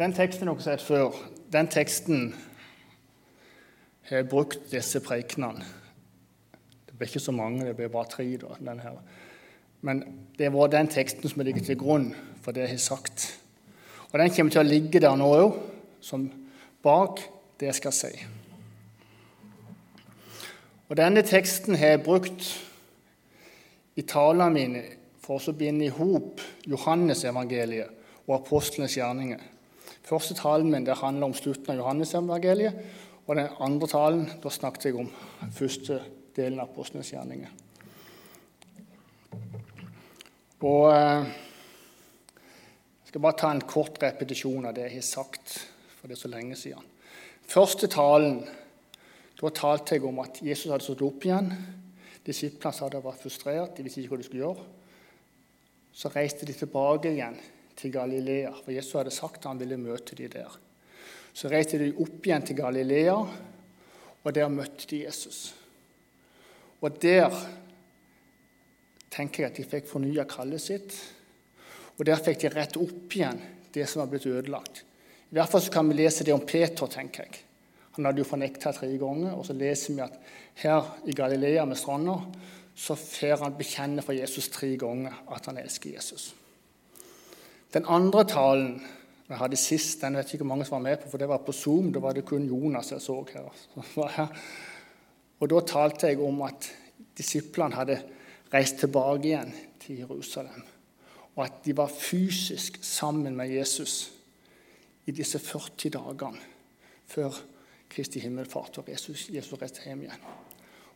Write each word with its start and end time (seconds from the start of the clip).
Den 0.00 0.14
teksten 0.16 0.48
dere 0.48 0.56
har 0.56 0.64
sett 0.64 0.80
før, 0.80 1.16
den 1.52 1.66
teksten 1.68 2.30
har 4.08 4.22
jeg 4.22 4.28
brukt 4.32 4.70
disse 4.72 5.02
prekenene. 5.04 5.66
Det 6.88 6.94
ble 6.96 7.08
ikke 7.10 7.20
så 7.20 7.34
mange, 7.36 7.66
det 7.66 7.74
ble 7.76 7.90
bare 7.92 8.08
tre. 8.08 8.24
da, 8.40 8.54
den 8.64 8.80
her. 8.80 8.96
Men 9.84 10.00
det 10.38 10.48
var 10.54 10.72
den 10.72 10.88
teksten 10.88 11.28
som 11.28 11.44
ligger 11.44 11.64
til 11.64 11.76
grunn 11.76 12.14
for 12.40 12.56
det 12.56 12.64
jeg 12.64 12.78
har 12.78 12.82
sagt. 12.86 13.26
Og 14.12 14.18
den 14.18 14.32
kommer 14.32 14.56
til 14.56 14.62
å 14.62 14.70
ligge 14.70 15.04
der 15.04 15.20
nå 15.20 15.28
òg, 15.36 15.60
som 16.00 16.30
bak 16.82 17.20
det 17.60 17.68
jeg 17.68 17.80
skal 17.82 17.92
si. 17.92 18.12
Og 20.88 20.96
Denne 20.96 21.22
teksten 21.22 21.76
har 21.76 21.98
jeg 21.98 22.04
brukt 22.08 22.50
i 24.00 24.08
talene 24.08 24.50
mine 24.56 24.84
for 25.20 25.44
å 25.44 25.52
binde 25.52 25.84
i 25.84 25.92
hop 25.92 26.40
Johannesevangeliet 26.64 27.98
og 28.26 28.38
apostlenes 28.40 28.96
gjerninger. 28.96 29.49
Første 30.10 30.34
talen 30.34 30.72
min 30.72 30.86
det 30.86 30.98
handler 30.98 31.28
om 31.28 31.34
slutten 31.38 31.70
av 31.70 31.84
Johannes-evangeliet. 31.84 32.78
Og 33.28 33.36
den 33.38 33.52
andre 33.62 33.86
talen 33.86 34.24
da 34.42 34.50
snakket 34.50 34.88
jeg 34.88 34.96
om 34.98 35.10
første 35.54 36.00
delen 36.34 36.58
av 36.58 36.72
apostlenes 36.72 37.12
gjerninger. 37.12 37.52
Og 40.66 40.88
eh, 40.90 41.28
Jeg 43.00 43.12
skal 43.12 43.22
bare 43.24 43.38
ta 43.38 43.48
en 43.50 43.62
kort 43.66 43.96
repetisjon 44.02 44.66
av 44.66 44.74
det 44.74 44.84
jeg 44.84 45.00
har 45.00 45.06
sagt, 45.06 45.54
for 45.98 46.06
det 46.06 46.14
er 46.14 46.20
så 46.20 46.28
lenge 46.30 46.58
siden. 46.58 46.84
Første 47.50 47.88
talen 47.90 48.36
da 49.40 49.50
talte 49.54 49.96
jeg 49.96 50.04
om 50.06 50.20
at 50.22 50.38
Jesus 50.42 50.70
hadde 50.70 50.86
stått 50.86 51.02
opp 51.02 51.24
igjen. 51.26 51.48
Disiplene 52.26 52.76
sa 52.76 52.90
de 52.90 53.00
var 53.02 53.18
frustrert, 53.18 53.74
de 53.74 53.86
visste 53.86 54.02
ikke 54.02 54.14
hva 54.14 54.20
de 54.20 54.28
skulle 54.28 54.44
gjøre. 54.44 54.68
Så 55.90 56.12
reiste 56.14 56.46
de 56.46 56.54
tilbake 56.54 57.10
igjen 57.14 57.38
til 57.80 57.92
Galilea, 57.94 58.52
for 58.52 58.74
Jesus 58.74 58.98
hadde 58.98 59.14
sagt 59.14 59.40
at 59.40 59.48
han 59.50 59.60
ville 59.60 59.78
møte 59.80 60.16
dem 60.18 60.30
der. 60.32 60.58
Så 61.32 61.48
reiste 61.48 61.78
de 61.80 61.92
opp 62.02 62.26
igjen 62.26 62.44
til 62.44 62.58
Galilea, 62.58 63.16
og 64.20 64.34
der 64.36 64.52
møtte 64.52 64.88
de 64.90 65.04
Jesus. 65.06 65.54
Og 66.80 66.96
der 67.02 67.32
tenker 69.10 69.44
jeg 69.44 69.50
at 69.50 69.58
de 69.58 69.68
fikk 69.68 69.88
fornya 69.88 70.26
kallet 70.28 70.62
sitt, 70.62 70.96
og 71.98 72.06
der 72.08 72.20
fikk 72.20 72.44
de 72.44 72.52
rett 72.52 72.78
opp 72.80 73.16
igjen 73.16 73.40
det 73.74 73.86
som 73.88 74.02
var 74.02 74.10
blitt 74.12 74.28
ødelagt. 74.28 74.82
I 75.30 75.38
hvert 75.38 75.52
fall 75.52 75.62
så 75.62 75.72
kan 75.72 75.88
vi 75.88 76.00
lese 76.00 76.24
det 76.26 76.34
om 76.34 76.46
Peter, 76.46 76.88
tenker 76.90 77.26
jeg. 77.26 77.42
Han 77.96 78.08
hadde 78.08 78.22
jo 78.22 78.26
fornekta 78.26 78.72
tre 78.74 78.88
ganger. 78.98 79.36
Og 79.36 79.44
så 79.46 79.54
leser 79.54 79.94
vi 79.94 80.02
at 80.02 80.16
her 80.62 80.88
i 81.06 81.14
Galilea 81.14 81.66
med 81.68 81.78
stranda 81.78 82.16
så 82.80 82.96
får 82.96 83.42
han 83.44 83.56
bekjenne 83.58 84.02
for 84.02 84.16
Jesus 84.16 84.48
tre 84.50 84.72
ganger 84.80 85.20
at 85.30 85.46
han 85.50 85.58
elsker 85.60 85.92
Jesus. 85.92 86.30
Den 87.74 87.86
andre 87.86 88.24
talen 88.26 88.80
jeg 89.30 89.38
hadde 89.38 89.58
sist, 89.60 90.00
den 90.02 90.16
vet 90.18 90.32
ikke 90.32 90.42
hvor 90.42 90.50
mange 90.56 90.66
som 90.66 90.80
var 90.80 90.88
med 90.88 90.96
på, 90.98 91.10
for 91.12 91.22
det 91.22 91.28
var 91.30 91.42
på 91.46 91.54
Zoom. 91.54 91.92
Da 91.94 92.02
var 92.02 92.16
det 92.16 92.24
kun 92.26 92.48
Jonas 92.50 92.90
jeg 92.90 93.00
så 93.00 93.20
her. 94.16 94.32
Og 95.40 95.50
da 95.50 95.60
talte 95.62 96.10
jeg 96.10 96.18
om 96.20 96.42
at 96.42 96.66
disiplene 97.16 97.78
hadde 97.78 98.00
reist 98.50 98.80
tilbake 98.82 99.30
igjen 99.30 99.54
til 99.80 100.02
Jerusalem. 100.02 100.64
Og 101.36 101.44
at 101.44 101.62
de 101.64 101.76
var 101.76 101.92
fysisk 101.94 102.80
sammen 102.82 103.36
med 103.38 103.54
Jesus 103.54 104.10
i 105.06 105.14
disse 105.14 105.38
40 105.38 105.94
dagene 105.94 106.48
før 107.10 107.38
Kristi 107.90 108.20
himmelfart 108.22 108.78
og 108.78 108.90
Jesus, 108.90 109.28
Jesus 109.30 109.58
reiste 109.62 109.86
hjem 109.86 110.04
igjen. 110.04 110.26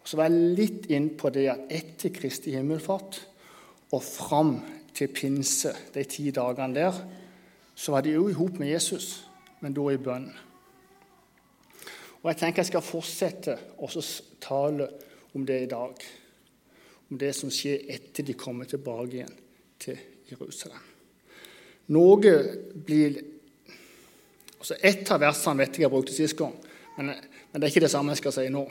Og 0.03 0.09
Så 0.09 0.19
var 0.19 0.29
jeg 0.29 0.55
litt 0.59 0.91
inn 0.93 1.09
på 1.19 1.31
det 1.35 1.47
at 1.51 1.71
etter 1.73 2.13
Kristi 2.15 2.53
himmelfart 2.55 3.23
og 3.95 4.03
fram 4.03 4.59
til 4.95 5.11
pinse, 5.13 5.73
de 5.95 6.05
ti 6.09 6.31
dagene 6.31 6.75
der, 6.75 6.99
så 7.75 7.93
var 7.93 8.05
de 8.05 8.15
jo 8.15 8.29
i 8.29 8.37
hop 8.37 8.59
med 8.59 8.71
Jesus, 8.71 9.27
men 9.61 9.75
da 9.75 9.89
i 9.91 9.99
bønn. 9.99 10.29
Og 12.23 12.31
Jeg 12.31 12.41
tenker 12.41 12.63
jeg 12.63 12.71
skal 12.73 12.85
fortsette 12.85 13.57
å 13.77 13.89
tale 14.41 14.89
om 15.35 15.45
det 15.45 15.59
i 15.63 15.69
dag. 15.69 16.05
Om 17.11 17.19
det 17.21 17.35
som 17.37 17.51
skjer 17.53 17.85
etter 17.93 18.25
de 18.25 18.37
kommer 18.39 18.65
tilbake 18.65 19.19
igjen 19.19 19.35
til 19.79 19.99
Jerusalem. 20.31 20.81
Noe 21.93 22.37
blir 22.73 23.19
altså 24.57 24.79
Ett 24.81 25.11
av 25.13 25.21
versene 25.21 25.61
vet 25.61 25.77
jeg 25.77 25.85
jeg 25.85 25.93
brukte 25.93 26.17
sist 26.17 26.39
gang. 26.39 26.55
Men, 26.97 27.13
men 27.13 27.61
det 27.61 27.67
er 27.67 27.73
ikke 27.75 27.85
det 27.85 27.93
samme 27.93 28.15
jeg 28.15 28.23
skal 28.23 28.37
si 28.39 28.47
nå. 28.49 28.65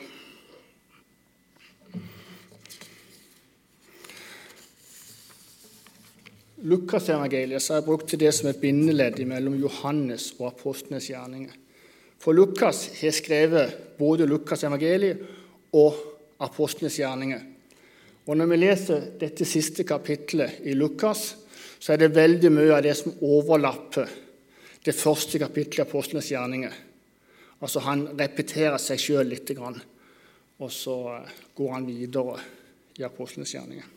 Lukasevangeliet 6.64 7.66
er 7.70 7.84
brukt 7.84 8.08
til 8.08 8.22
det 8.22 8.30
som 8.32 8.48
et 8.48 8.60
bindeledd 8.60 9.18
mellom 9.28 9.58
Johannes 9.60 10.30
og 10.38 10.48
apostlenes 10.48 11.10
gjerninger. 11.10 11.52
For 12.16 12.32
Lukas 12.32 12.86
har 13.02 13.12
skrevet 13.12 13.74
både 13.98 14.24
Lukasevangeliet 14.24 15.20
og 15.76 15.98
apostlenes 16.40 16.96
gjerninger. 16.96 17.42
Og 18.24 18.36
Når 18.36 18.46
vi 18.46 18.56
leser 18.56 19.08
dette 19.20 19.44
siste 19.44 19.84
kapittelet 19.84 20.64
i 20.64 20.72
Lukas, 20.72 21.34
så 21.78 21.92
er 21.92 22.00
det 22.00 22.14
veldig 22.16 22.52
mye 22.52 22.72
av 22.72 22.82
det 22.86 22.94
som 22.96 23.12
overlapper 23.20 24.08
det 24.84 24.94
første 24.96 25.38
kapittelet 25.38 25.82
i 25.82 25.84
apostlenes 25.84 26.30
gjerninger. 26.32 26.78
Altså 27.60 27.84
Han 27.84 28.06
repeterer 28.16 28.80
seg 28.80 29.00
sjøl 29.00 29.28
litt, 29.28 29.52
og 29.52 30.72
så 30.72 30.96
går 31.56 31.76
han 31.76 31.86
videre 31.86 32.38
i 32.96 33.04
apostlenes 33.04 33.52
gjerninger. 33.52 33.93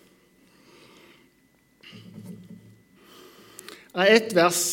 Det 3.97 4.03
er 4.05 4.13
ett 4.13 4.33
vers 4.37 4.63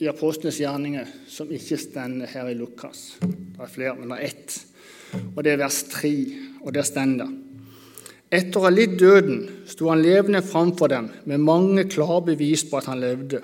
i 0.00 0.06
apostlenes 0.08 0.56
gjerninger 0.56 1.08
som 1.28 1.50
ikke 1.52 1.76
står 1.76 2.22
her 2.30 2.46
i 2.48 2.54
Lukas. 2.56 3.18
Det 3.20 3.60
er 3.60 3.68
flere, 3.68 3.90
men 3.98 4.08
det 4.08 4.16
er 4.16 4.30
ett. 4.30 4.54
Og 5.34 5.42
det 5.44 5.50
er 5.52 5.58
vers 5.60 5.82
3, 5.92 6.12
og 6.64 6.72
der 6.72 6.86
står 6.88 7.12
det 7.18 7.26
Etter 8.38 8.56
å 8.56 8.62
ha 8.64 8.70
litt 8.72 8.94
døden 9.00 9.42
sto 9.68 9.90
han 9.92 10.00
levende 10.00 10.40
framfor 10.40 10.88
dem 10.88 11.10
med 11.28 11.44
mange 11.44 11.84
klare 11.92 12.22
bevis 12.30 12.64
på 12.70 12.80
at 12.80 12.88
han 12.88 13.02
levde. 13.04 13.42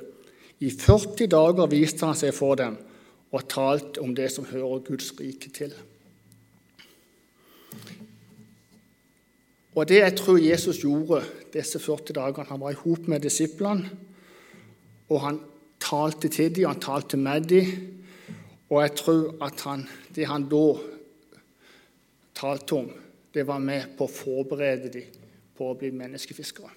I 0.65 0.73
40 0.73 1.29
dager 1.37 1.69
viste 1.69 2.09
han 2.09 2.17
seg 2.17 2.33
for 2.33 2.57
dem 2.63 2.81
og 3.29 3.45
talte 3.53 4.01
om 4.01 4.17
det 4.17 4.31
som 4.33 4.49
hører 4.49 4.87
Guds 4.89 5.13
rike 5.21 5.53
til. 5.53 5.77
Og 9.77 9.85
det 9.93 10.01
jeg 10.01 10.17
tror 10.17 10.41
Jesus 10.41 10.81
gjorde 10.81 11.21
disse 11.53 11.77
40 11.77 12.17
dagene 12.17 12.49
Han 12.49 12.65
var 12.65 12.73
i 12.73 12.83
hop 12.87 13.05
med 13.05 13.21
disiplene, 13.21 13.93
og 15.09 15.21
han 15.21 15.41
talte 15.81 16.31
til 16.33 16.55
dem, 16.55 16.69
han 16.71 16.81
talte 16.81 17.17
med 17.21 17.49
dem. 17.51 17.73
Og 18.71 18.83
jeg 18.83 18.95
tror 18.99 19.35
at 19.45 19.61
han, 19.69 19.85
det 20.15 20.29
han 20.29 20.47
da 20.51 20.65
talte 22.35 22.79
om, 22.79 22.89
det 23.35 23.47
var 23.47 23.61
med 23.63 23.97
på 23.99 24.07
å 24.07 24.15
forberede 24.15 24.91
dem 24.95 25.21
på 25.55 25.69
å 25.71 25.77
bli 25.79 25.91
menneskefiskere. 25.95 26.71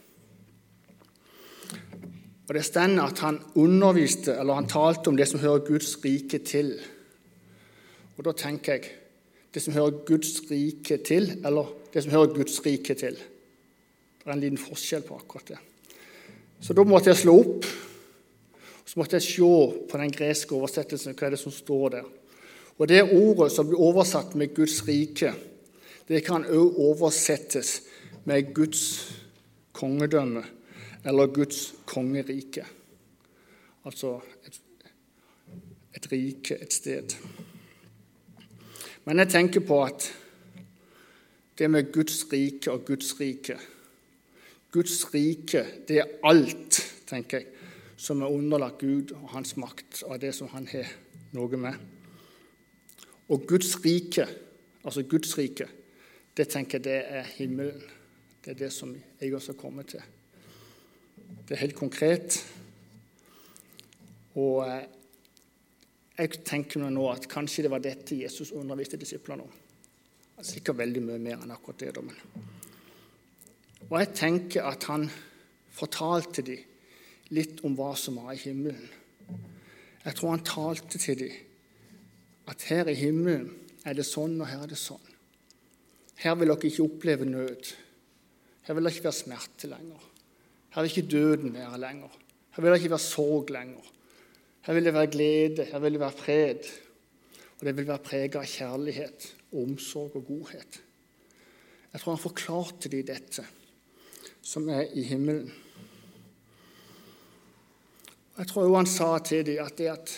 Og 2.48 2.54
Det 2.56 2.64
står 2.64 3.00
at 3.04 3.20
han 3.20 3.40
underviste, 3.60 4.38
eller 4.40 4.56
han 4.56 4.70
talte 4.72 5.10
om 5.10 5.18
det 5.18 5.28
som 5.28 5.42
hører 5.42 5.66
Guds 5.68 5.98
rike 6.04 6.40
til. 6.40 6.78
Og 8.18 8.24
Da 8.24 8.32
tenker 8.32 8.74
jeg 8.74 8.92
det 9.54 9.64
som 9.64 9.74
hører 9.74 10.06
Guds 10.06 10.42
rike 10.52 10.98
til, 11.04 11.42
eller 11.46 11.74
det 11.94 12.04
som 12.04 12.12
hører 12.12 12.34
Guds 12.34 12.60
rike 12.66 12.94
til. 12.94 13.16
Det 13.16 14.28
er 14.28 14.32
en 14.32 14.40
liten 14.40 14.60
forskjell 14.60 15.04
på 15.08 15.18
akkurat 15.18 15.48
det. 15.48 15.58
Så 16.62 16.74
da 16.74 16.84
måtte 16.84 17.10
jeg 17.10 17.18
slå 17.18 17.36
opp 17.42 17.66
så 18.88 19.00
måtte 19.00 19.18
jeg 19.18 19.26
se 19.28 19.48
på 19.92 20.00
den 20.00 20.14
greske 20.16 20.56
oversettelsen 20.56 21.16
hva 21.18 21.28
er 21.28 21.36
det 21.36 21.42
som 21.42 21.52
står 21.52 21.90
der. 21.98 22.06
Og 22.78 22.88
Det 22.88 23.04
ordet 23.04 23.52
som 23.52 23.68
blir 23.68 23.82
oversatt 23.82 24.36
med 24.36 24.54
Guds 24.56 24.80
rike, 24.88 25.34
det 26.08 26.24
kan 26.24 26.46
òg 26.46 26.78
oversettes 26.80 27.82
med 28.26 28.54
Guds 28.56 29.12
kongedømme 29.76 30.44
eller 31.04 31.34
Guds 31.34 31.74
kongerike. 31.86 32.64
Altså 33.86 34.20
et, 34.46 34.62
et 35.96 36.12
rike, 36.12 36.56
et 36.62 36.74
sted. 36.74 37.16
Men 39.06 39.20
jeg 39.20 39.30
tenker 39.36 39.60
på 39.68 39.84
at 39.84 40.14
det 41.58 41.72
med 41.72 41.92
Guds 41.92 42.26
rike 42.32 42.72
og 42.72 42.86
Guds 42.86 43.20
rike 43.20 43.58
Guds 44.72 45.14
rike, 45.14 45.64
det 45.88 46.00
er 46.00 46.10
alt, 46.28 46.80
tenker 47.08 47.40
jeg, 47.40 47.48
som 47.98 48.22
er 48.22 48.32
underlagt 48.32 48.84
Gud 48.84 49.12
og 49.18 49.32
hans 49.34 49.56
makt, 49.58 50.04
og 50.06 50.22
det 50.22 50.34
som 50.38 50.52
han 50.54 50.68
har 50.70 50.90
noe 51.34 51.60
med. 51.60 51.80
Og 53.28 53.48
Guds 53.50 53.74
rike, 53.84 54.28
altså 54.86 55.04
Guds 55.10 55.34
rike, 55.38 55.68
det 56.38 56.48
tenker 56.54 56.78
jeg 56.78 56.86
det 56.86 57.00
er 57.20 57.32
himmelen. 57.38 57.82
Det 58.46 58.54
er 58.54 58.60
det 58.62 58.70
som 58.72 58.94
jeg 58.96 59.34
også 59.36 59.58
kommer 59.60 59.84
til. 59.84 60.04
Det 61.18 61.58
er 61.58 61.64
helt 61.66 61.76
konkret. 61.76 62.38
Og 64.38 64.62
eh, 64.64 64.86
jeg 66.18 66.44
tenker 66.46 66.86
nå 66.86 67.10
at 67.12 67.28
kanskje 67.30 67.66
det 67.66 67.74
var 67.74 67.84
dette 67.84 68.16
Jesus 68.16 68.54
underviste 68.56 69.00
disiplene 69.02 69.44
om. 69.44 69.58
Sikkert 70.46 70.78
veldig 70.78 71.02
mye 71.02 71.20
mer 71.20 71.42
enn 71.42 71.52
akkurat 71.52 71.82
det. 71.82 72.06
Men. 72.06 72.16
Og 73.90 74.00
jeg 74.00 74.14
tenker 74.16 74.70
at 74.70 74.86
han 74.88 75.10
fortalte 75.74 76.46
dem 76.46 76.77
litt 77.34 77.64
om 77.68 77.76
hva 77.78 77.94
som 78.00 78.20
var 78.22 78.34
i 78.34 78.42
himmelen. 78.42 78.88
Jeg 80.04 80.16
tror 80.16 80.34
han 80.36 80.46
talte 80.48 81.00
til 81.02 81.20
dem 81.20 81.36
at 82.48 82.64
her 82.70 82.88
i 82.88 82.96
himmelen 82.96 83.50
er 83.84 83.98
det 83.98 84.06
sånn, 84.08 84.38
og 84.40 84.48
her 84.48 84.64
er 84.64 84.72
det 84.72 84.80
sånn. 84.80 85.04
Her 86.22 86.38
vil 86.40 86.50
dere 86.50 86.70
ikke 86.70 86.86
oppleve 86.86 87.28
nød. 87.28 87.74
Her 88.68 88.76
vil 88.76 88.88
det 88.88 88.94
ikke 88.96 89.08
være 89.10 89.20
smerte 89.20 89.70
lenger. 89.72 90.08
Her 90.74 90.84
vil 90.84 90.94
ikke 90.94 91.12
døden 91.12 91.54
være 91.56 91.82
lenger. 91.82 92.16
Her 92.56 92.64
vil 92.64 92.74
det 92.74 92.80
ikke 92.82 92.94
være 92.96 93.04
sorg 93.04 93.52
lenger. 93.54 93.92
Her 94.68 94.76
vil 94.76 94.88
det 94.88 94.94
være 94.96 95.12
glede, 95.12 95.68
her 95.68 95.84
vil 95.84 95.96
det 95.96 96.04
være 96.04 96.20
fred. 96.24 96.72
Og 97.60 97.66
det 97.66 97.76
vil 97.78 97.88
være 97.88 98.06
preget 98.06 98.36
av 98.38 98.48
kjærlighet, 98.48 99.30
omsorg 99.58 100.16
og 100.20 100.26
godhet. 100.28 100.82
Jeg 101.94 102.02
tror 102.02 102.16
han 102.16 102.22
forklarte 102.22 102.92
dem 102.94 103.06
dette, 103.08 103.46
som 104.42 104.68
er 104.70 104.92
i 104.94 105.04
himmelen. 105.08 105.52
Jeg 108.38 108.48
tror 108.52 108.68
også 108.68 108.78
han 108.78 108.90
sa 108.92 109.08
til 109.26 109.46
dem 109.48 109.64
at, 109.64 109.78
det 109.78 109.88
at 109.90 110.12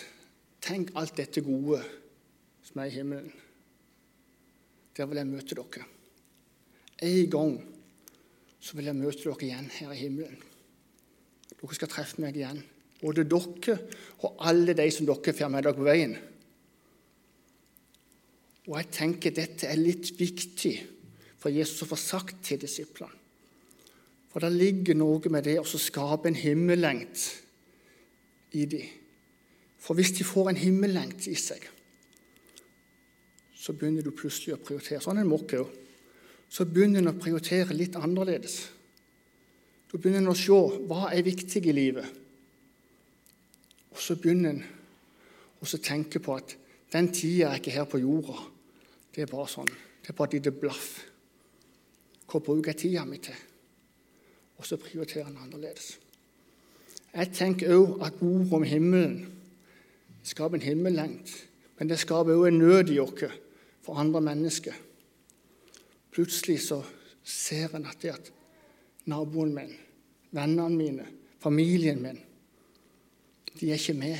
tenk 0.60 0.92
alt 1.00 1.16
dette 1.16 1.40
gode 1.40 1.80
som 2.66 2.82
er 2.82 2.90
i 2.90 2.96
himmelen. 2.98 3.32
Der 4.96 5.08
vil 5.08 5.22
jeg 5.22 5.30
møte 5.30 5.56
dere. 5.56 5.86
En 7.00 7.30
gang 7.32 7.54
så 8.60 8.76
vil 8.76 8.90
jeg 8.90 8.98
møte 8.98 9.24
dere 9.24 9.46
igjen 9.46 9.72
her 9.78 9.94
i 9.94 10.02
himmelen. 10.02 10.42
Dere 11.54 11.78
skal 11.78 11.88
treffe 11.88 12.20
meg 12.20 12.36
igjen. 12.36 12.60
Både 13.00 13.24
dere 13.24 13.78
og 14.20 14.36
alle 14.44 14.76
de 14.76 14.90
som 14.92 15.08
dere 15.08 15.36
får 15.40 15.52
med 15.54 15.64
dere 15.64 15.80
på 15.80 15.88
veien. 15.88 16.16
Og 18.68 18.76
jeg 18.76 18.92
tenker 18.92 19.32
dette 19.32 19.66
er 19.66 19.80
litt 19.80 20.12
viktig 20.20 20.76
for 21.40 21.48
Jesus 21.48 21.86
å 21.86 21.88
få 21.88 21.96
sagt 21.96 22.44
til 22.44 22.60
disiplene. 22.60 23.16
For 24.30 24.44
det 24.44 24.52
ligger 24.54 24.94
noe 24.94 25.32
med 25.32 25.48
det 25.48 25.56
å 25.58 25.64
skape 25.66 26.28
en 26.28 26.36
himmellengt 26.38 27.24
i 28.52 28.64
dem. 28.66 28.88
For 29.80 29.96
hvis 29.96 30.12
de 30.18 30.26
får 30.26 30.50
en 30.50 30.60
himmellengt 30.60 31.26
i 31.30 31.36
seg, 31.38 31.64
så 33.60 33.74
begynner 33.76 34.04
du 34.04 34.12
plutselig 34.16 34.56
å 34.56 34.62
prioritere. 34.62 35.00
Sånn 35.04 35.20
er 35.20 35.26
det 35.26 35.30
Mokke 35.30 35.60
òg. 35.60 35.72
Så 36.50 36.66
begynner 36.66 37.02
en 37.02 37.12
å 37.12 37.18
prioritere 37.20 37.76
litt 37.76 37.96
annerledes. 37.96 38.56
Du 39.90 39.98
begynner 39.98 40.24
en 40.24 40.32
å 40.32 40.38
se 40.38 40.56
hva 40.88 41.10
er 41.12 41.26
viktig 41.26 41.62
i 41.68 41.74
livet. 41.76 42.16
Og 43.90 44.00
så 44.00 44.16
begynner 44.18 44.56
en 44.56 44.64
å 45.60 45.82
tenke 45.82 46.22
på 46.22 46.34
at 46.38 46.56
den 46.90 47.10
tida 47.14 47.50
er 47.50 47.60
ikke 47.60 47.74
her 47.74 47.86
på 47.90 48.00
jorda. 48.02 48.36
Det 49.12 49.24
er 49.24 49.30
bare 49.30 49.50
sånn. 49.50 49.70
Det 50.00 50.10
er 50.10 50.16
bare 50.18 50.32
et 50.32 50.38
lite 50.38 50.54
blaff. 50.56 50.88
Hva 52.30 52.40
bruker 52.42 52.72
jeg 52.72 52.80
tida 52.84 53.04
mi 53.06 53.18
til? 53.22 53.36
Og 54.58 54.66
så 54.66 54.78
prioriterer 54.80 55.28
en 55.28 55.42
annerledes. 55.44 55.92
Jeg 57.10 57.32
tenker 57.34 57.74
òg 57.74 58.02
at 58.06 58.20
ordet 58.22 58.52
om 58.54 58.64
himmelen 58.66 59.16
skaper 60.22 60.58
en 60.58 60.64
himmellengt. 60.64 61.32
Men 61.78 61.88
det 61.88 61.98
skaper 62.02 62.36
òg 62.36 62.50
en 62.50 62.60
nød 62.60 62.92
i 62.92 62.98
oss 63.02 63.32
for 63.82 63.98
andre 63.98 64.20
mennesker. 64.20 64.76
Plutselig 66.10 66.60
så 66.66 66.82
ser 67.24 67.74
en 67.76 67.86
at 67.86 68.04
at 68.04 68.32
naboen 69.10 69.54
min, 69.54 69.72
vennene 70.30 70.76
mine, 70.76 71.06
familien 71.40 72.02
min, 72.02 72.18
de 73.58 73.70
er 73.70 73.78
ikke 73.78 73.98
med. 73.98 74.18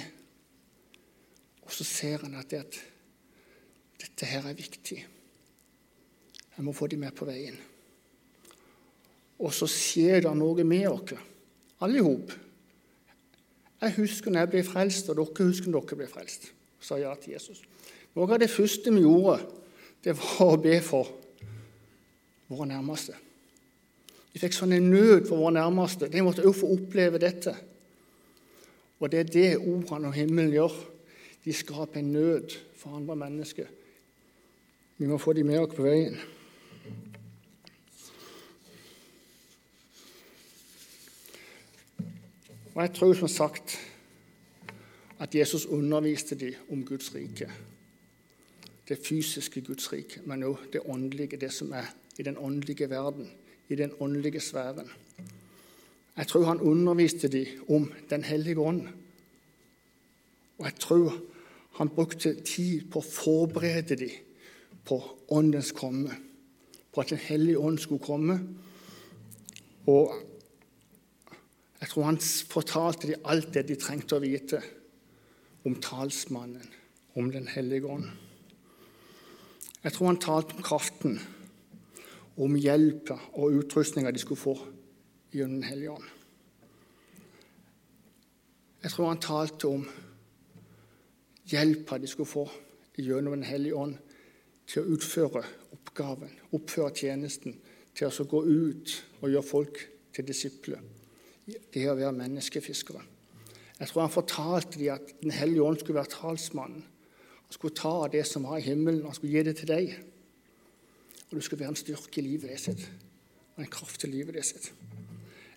Og 1.62 1.72
så 1.72 1.84
ser 1.84 2.24
en 2.26 2.34
at, 2.34 2.50
det 2.50 2.64
at 2.64 2.80
dette 4.00 4.26
her 4.26 4.46
er 4.48 4.56
viktig. 4.56 5.06
Jeg 6.56 6.64
må 6.64 6.72
få 6.72 6.86
dem 6.86 7.04
med 7.04 7.12
på 7.14 7.28
veien. 7.28 7.56
Og 9.40 9.52
så 9.54 9.68
skjer 9.70 10.24
det 10.24 10.32
noe 10.36 10.64
med 10.64 10.88
oss, 10.88 11.14
alle 11.80 12.02
i. 12.04 12.32
Jeg 13.80 13.96
husker 13.96 14.30
når 14.30 14.44
jeg 14.44 14.52
ble 14.52 14.62
frelst, 14.66 15.08
og 15.08 15.16
dere 15.16 15.46
husker 15.48 15.72
når 15.72 15.86
dere 15.88 16.02
ble 16.02 16.10
frelst. 16.10 16.52
sa 16.80 16.96
ja 16.96 17.12
til 17.20 17.34
Jesus. 17.34 17.60
Noe 18.16 18.28
av 18.32 18.40
det 18.40 18.50
første 18.50 18.92
vi 18.92 19.02
gjorde, 19.04 19.40
det 20.04 20.14
var 20.16 20.54
å 20.54 20.60
be 20.60 20.78
for 20.84 21.10
våre 22.48 22.68
nærmeste. 22.70 23.14
Vi 24.32 24.40
fikk 24.40 24.54
sånn 24.56 24.72
en 24.72 24.88
nød 24.90 25.26
for 25.28 25.36
våre 25.42 25.58
nærmeste. 25.58 26.08
De 26.08 26.22
måtte 26.24 26.44
også 26.46 26.62
få 26.62 26.72
oppleve 26.76 27.20
dette. 27.20 27.54
Og 29.00 29.10
det 29.12 29.20
er 29.20 29.30
det 29.32 29.50
ordene 29.58 30.10
om 30.10 30.16
himmelen 30.16 30.54
gjør. 30.54 30.74
De 31.44 31.52
skaper 31.56 32.00
en 32.00 32.12
nød 32.12 32.56
for 32.76 32.96
andre 32.96 33.16
mennesker. 33.16 33.68
Vi 35.00 35.08
må 35.08 35.18
få 35.18 35.32
dem 35.32 35.48
med 35.48 35.62
oss 35.62 35.74
på 35.74 35.86
veien. 35.86 36.18
Og 42.74 42.82
jeg 42.82 42.94
tror 42.94 43.14
som 43.14 43.28
sagt 43.28 43.78
at 45.18 45.34
Jesus 45.34 45.66
underviste 45.66 46.34
dem 46.34 46.54
om 46.70 46.84
Guds 46.84 47.14
rike 47.14 47.50
det 48.90 48.98
fysiske 48.98 49.60
Guds 49.60 49.92
rike, 49.92 50.20
men 50.26 50.42
òg 50.42 50.58
det 50.72 50.82
åndelige, 50.82 51.38
det 51.38 51.52
som 51.54 51.70
er 51.72 51.86
i 52.18 52.22
den 52.26 52.38
åndelige 52.38 52.90
verden, 52.90 53.28
i 53.68 53.74
den 53.78 53.92
åndelige 54.00 54.40
sfæren. 54.40 54.90
Jeg 56.16 56.26
tror 56.26 56.44
han 56.44 56.60
underviste 56.60 57.28
dem 57.28 57.46
om 57.68 57.92
Den 58.10 58.24
hellige 58.24 58.58
ånd. 58.58 58.88
Og 60.58 60.64
jeg 60.64 60.74
tror 60.74 61.14
han 61.78 61.88
brukte 61.88 62.34
tid 62.34 62.90
på 62.90 62.98
å 62.98 63.10
forberede 63.12 63.96
dem 63.96 64.10
på 64.84 65.02
Åndens 65.28 65.72
komme, 65.72 66.10
på 66.92 67.00
at 67.00 67.10
Den 67.10 67.18
hellige 67.18 67.58
ånd 67.58 67.78
skulle 67.78 68.04
komme. 68.04 68.40
Og 69.86 70.14
jeg 71.90 71.94
tror 71.96 72.04
han 72.06 72.18
fortalte 72.22 73.08
dem 73.08 73.24
alt 73.26 73.48
det 73.50 73.64
de 73.66 73.74
trengte 73.74 74.14
å 74.14 74.22
vite 74.22 74.60
om 75.66 75.74
talsmannen, 75.82 76.68
om 77.18 77.30
Den 77.34 77.48
hellige 77.50 77.90
ånd. 77.90 78.04
Jeg 79.82 79.92
tror 79.96 80.06
han 80.06 80.20
talte 80.22 80.54
om 80.54 80.62
kraften, 80.62 81.18
om 82.38 82.54
hjelpa 82.54 83.16
og 83.32 83.56
utrustninga 83.58 84.12
de 84.14 84.22
skulle 84.22 84.38
få 84.38 84.54
gjennom 85.34 85.56
Den 85.56 85.66
hellige 85.66 85.96
ånd. 85.96 86.06
Jeg 88.84 88.94
tror 88.94 89.10
han 89.10 89.24
talte 89.26 89.72
om 89.74 89.82
hjelpa 91.50 91.98
de 91.98 92.12
skulle 92.14 92.34
få 92.36 92.46
gjennom 92.94 93.34
Den 93.34 93.50
hellige 93.50 93.82
ånd 93.82 93.98
til 94.70 94.84
å 94.84 94.94
utføre 94.94 95.42
oppgaven, 95.74 96.38
oppføre 96.54 96.94
tjenesten, 97.02 97.58
til 97.98 98.14
å 98.14 98.30
gå 98.30 98.46
ut 98.46 98.96
og 99.24 99.28
gjøre 99.34 99.46
folk 99.50 99.86
til 100.14 100.30
disipler. 100.30 100.99
Det 101.74 101.84
å 101.90 101.96
være 101.98 102.12
menneskefiskere. 102.16 103.02
Jeg 103.80 103.88
tror 103.88 104.04
han 104.04 104.12
fortalte 104.12 104.78
dem 104.78 104.92
at 104.92 105.14
Den 105.22 105.32
hellige 105.32 105.64
ånd 105.64 105.78
skulle 105.80 106.02
være 106.02 106.12
talsmannen 106.12 106.82
han 107.50 107.56
skulle 107.58 107.74
ta 107.74 107.90
av 108.04 108.10
det 108.12 108.22
som 108.30 108.44
var 108.46 108.60
i 108.60 108.62
himmelen, 108.62 109.00
og 109.02 109.08
han 109.10 109.14
skulle 109.16 109.32
gi 109.34 109.42
det 109.42 109.56
til 109.58 109.66
deg. 109.66 109.88
Og 111.26 111.32
du 111.34 111.40
skulle 111.42 111.64
være 111.64 111.72
en 111.74 111.78
styrke 111.80 112.20
i 112.20 112.22
livet 112.22 112.52
ditt 112.52 112.62
sitt, 112.62 112.84
og 113.56 113.64
en 113.64 113.72
kraft 113.74 114.04
i 114.06 114.10
livet 114.12 114.36
ditt 114.38 114.46
sitt. 114.46 114.68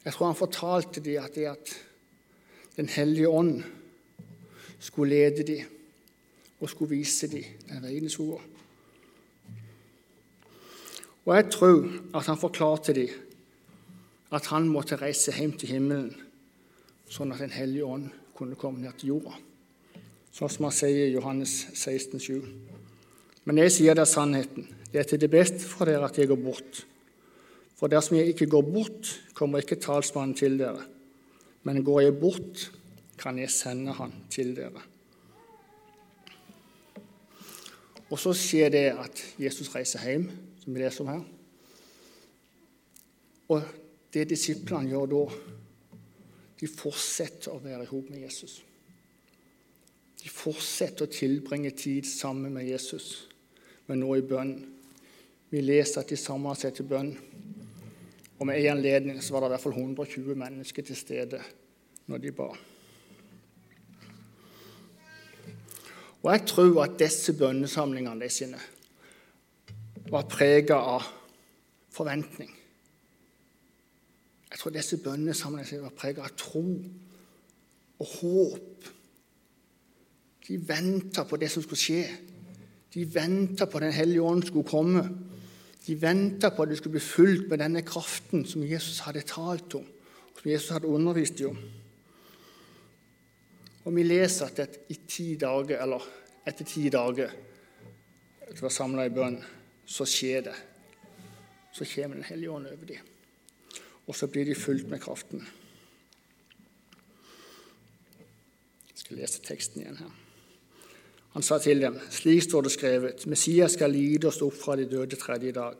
Jeg 0.01 0.15
tror 0.15 0.31
han 0.31 0.39
fortalte 0.39 1.03
dem 1.05 1.21
at, 1.21 1.35
det 1.35 1.45
at 1.51 1.75
Den 2.75 2.89
hellige 2.89 3.29
ånd 3.29 3.61
skulle 4.79 5.13
lede 5.13 5.43
dem 5.45 5.69
og 6.59 6.69
skulle 6.69 6.95
vise 6.97 7.29
dem 7.29 7.45
den 7.69 7.83
veien 7.85 8.09
de. 8.09 8.39
Og 11.25 11.35
jeg 11.35 11.45
tror 11.51 11.85
at 12.15 12.25
han 12.25 12.41
forklarte 12.41 12.93
dem 12.97 13.13
at 14.33 14.49
han 14.51 14.67
måtte 14.69 14.97
reise 14.99 15.33
hjem 15.35 15.55
til 15.57 15.75
himmelen, 15.75 16.13
sånn 17.09 17.33
at 17.33 17.41
Den 17.43 17.53
hellige 17.53 17.85
ånd 17.85 18.11
kunne 18.33 18.57
komme 18.57 18.81
ned 18.81 18.97
til 18.97 19.13
jorda 19.13 19.35
sånn 20.33 20.49
som 20.49 20.67
han 20.67 20.73
sier 20.75 21.07
i 21.07 21.13
Johannes 21.13 21.53
16, 21.73 22.17
16,7. 22.17 22.47
Men 23.45 23.59
jeg 23.61 23.73
sier 23.75 23.97
dere 23.97 24.09
sannheten. 24.09 24.69
Det 24.89 25.01
er 25.01 25.09
til 25.09 25.21
det 25.21 25.29
beste 25.33 25.61
for 25.67 25.89
dere 25.89 26.07
at 26.07 26.17
jeg 26.17 26.29
går 26.31 26.39
bort. 26.41 26.83
For 27.77 27.91
dersom 27.91 28.17
jeg 28.17 28.33
ikke 28.33 28.49
går 28.49 28.65
bort, 28.65 29.11
kommer 29.37 29.61
ikke 29.61 29.81
talsmannen 29.81 30.35
til 30.37 30.57
dere. 30.61 30.85
Men 31.67 31.83
går 31.85 32.05
jeg 32.05 32.17
bort, 32.21 32.65
kan 33.19 33.37
jeg 33.39 33.51
sende 33.53 33.93
han 33.97 34.13
til 34.33 34.55
dere. 34.57 34.81
Og 38.09 38.19
så 38.21 38.33
skjer 38.37 38.73
det 38.73 38.85
at 38.99 39.21
Jesus 39.41 39.71
reiser 39.73 40.03
hjem, 40.05 40.27
som 40.61 40.73
vi 40.73 40.81
leser 40.81 41.05
om 41.05 41.11
her. 41.13 41.23
Og 43.53 43.63
det 44.13 44.27
disiplene 44.29 44.91
gjør 44.91 45.09
da, 45.09 45.23
de 46.59 46.69
fortsetter 46.69 47.51
å 47.51 47.61
være 47.63 47.87
sammen 47.89 48.13
med 48.13 48.21
Jesus. 48.23 48.59
De 50.23 50.29
fortsetter 50.31 51.03
å 51.03 51.11
tilbringe 51.11 51.73
tid 51.75 52.07
sammen 52.07 52.53
med 52.55 52.69
Jesus, 52.69 53.25
men 53.89 53.99
nå 53.99 54.13
i 54.15 54.23
bønn. 54.23 54.53
Vi 55.51 55.61
leser 55.61 56.01
at 56.01 56.13
de 56.13 56.17
samla 56.17 56.53
seg 56.55 56.77
til 56.77 56.87
bønn. 56.87 57.11
Og 58.39 58.47
med 58.47 58.61
en 58.61 58.77
anledning 58.77 59.19
så 59.21 59.35
var 59.35 59.43
det 59.43 59.51
i 59.51 59.55
hvert 59.55 59.65
fall 59.65 59.75
120 59.81 60.39
mennesker 60.39 60.87
til 60.87 60.97
stede 60.97 61.41
når 62.07 62.23
de 62.23 62.31
ba. 62.37 62.47
Og 66.23 66.31
jeg 66.31 66.47
tror 66.47 66.83
at 66.85 66.97
disse 67.01 67.35
bønnesamlingene 67.35 68.29
sine 68.31 68.59
var 70.07 70.29
prega 70.31 70.79
av 70.95 71.07
forventning. 71.91 72.62
Tror 74.63 74.71
disse 74.71 74.95
bønnesamlingene 75.03 75.67
seg 75.67 75.81
var 75.83 75.91
preget 75.91 76.23
av 76.23 76.35
tro 76.39 76.63
og 77.99 78.11
håp 78.13 78.85
De 80.47 80.55
venta 80.55 81.25
på 81.27 81.39
det 81.39 81.49
som 81.51 81.63
skulle 81.63 81.79
skje. 81.79 82.03
De 82.95 83.03
venta 83.07 83.67
på 83.67 83.79
Den 83.79 83.91
hellige 83.95 84.23
ånd 84.23 84.43
skulle 84.47 84.67
komme. 84.67 85.03
De 85.83 85.95
venta 85.99 86.51
på 86.51 86.63
at 86.63 86.71
de 86.71 86.77
skulle 86.79 86.95
bli 86.95 87.03
fulgt 87.03 87.47
med 87.51 87.59
denne 87.59 87.83
kraften 87.83 88.43
som 88.47 88.63
Jesus 88.63 89.01
hadde 89.03 89.23
talt 89.27 89.75
om, 89.79 89.85
som 90.39 90.51
Jesus 90.51 90.71
hadde 90.75 90.91
undervist 90.91 91.43
om. 91.47 91.59
Og 93.83 93.95
vi 93.95 94.03
leser 94.03 94.51
at 94.51 94.59
et, 94.63 94.77
i 94.91 94.99
ti 95.07 95.29
dager, 95.39 95.79
eller 95.83 96.11
etter 96.47 96.67
ti 96.67 96.89
dager 96.91 97.31
etter 98.43 98.61
å 98.61 98.67
være 98.67 98.77
samla 98.79 99.07
i 99.07 99.15
bønn, 99.15 99.39
så 99.87 100.07
skjer 100.07 100.47
det. 100.51 100.59
Så 101.71 101.87
kommer 101.95 102.19
Den 102.19 102.31
hellige 102.31 102.51
ånd 102.51 102.67
over 102.67 102.85
dem. 102.95 103.12
Og 104.07 104.15
så 104.15 104.27
blir 104.27 104.45
de 104.45 104.55
fulgt 104.55 104.89
med 104.91 105.01
kraften. 105.03 105.45
Jeg 108.89 108.99
skal 108.99 109.17
lese 109.21 109.41
teksten 109.43 109.83
igjen 109.83 110.01
her. 110.03 110.19
Han 111.33 111.45
sa 111.45 111.57
til 111.57 111.81
dem, 111.81 111.95
slik 112.13 112.43
står 112.45 112.67
det 112.67 112.71
skrevet, 112.75 113.23
Messias 113.25 113.73
skal 113.73 113.89
lide 113.89 114.29
og 114.29 114.35
stå 114.35 114.51
opp 114.51 114.57
fra 114.59 114.75
de 114.77 114.85
døde 114.85 115.17
tredje 115.17 115.53
dag, 115.55 115.79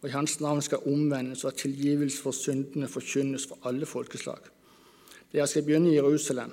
og 0.00 0.08
i 0.08 0.14
hans 0.14 0.40
navn 0.42 0.62
skal 0.62 0.82
omvendes 0.90 1.44
og 1.46 1.54
tilgivelse 1.54 2.18
for 2.22 2.34
syndene 2.34 2.90
forkynnes 2.90 3.46
for 3.46 3.62
alle 3.70 3.86
folkeslag. 3.86 4.42
Dere 5.30 5.46
skal 5.46 5.62
begynne 5.66 5.92
i 5.92 5.98
Jerusalem, 6.00 6.50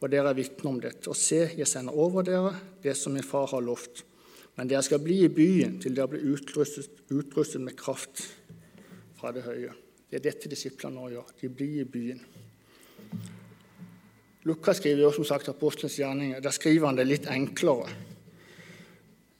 og 0.00 0.10
dere 0.12 0.30
er 0.30 0.38
vitner 0.38 0.70
om 0.70 0.80
dette. 0.82 1.08
Og 1.10 1.18
se, 1.18 1.48
jeg 1.56 1.66
sender 1.66 1.98
over 1.98 2.26
dere 2.26 2.52
det 2.84 2.94
som 2.98 3.14
min 3.16 3.26
far 3.26 3.48
har 3.50 3.64
lovt. 3.64 4.04
Men 4.54 4.70
dere 4.70 4.84
skal 4.86 5.02
bli 5.02 5.24
i 5.24 5.32
byen 5.32 5.80
til 5.82 5.96
dere 5.96 6.12
blir 6.12 6.26
utrustet, 6.34 6.90
utrustet 7.10 7.62
med 7.64 7.74
kraft 7.78 8.22
fra 9.18 9.32
det 9.34 9.46
høye. 9.48 9.72
Det 10.10 10.20
er 10.20 10.26
dette 10.28 10.50
disiplene 10.50 11.00
nå 11.00 11.10
gjør. 11.14 11.30
De 11.40 11.50
blir 11.50 11.80
i 11.82 11.88
byen. 11.88 12.20
Lukas 14.44 14.76
skriver 14.76 15.06
jo 15.06 15.12
som 15.16 15.24
sagt 15.24 15.48
apostelens 15.48 15.96
gjerninger. 15.98 16.42
Der 16.44 16.52
skriver 16.52 16.90
han 16.90 16.98
det 16.98 17.06
litt 17.08 17.28
enklere. 17.32 17.88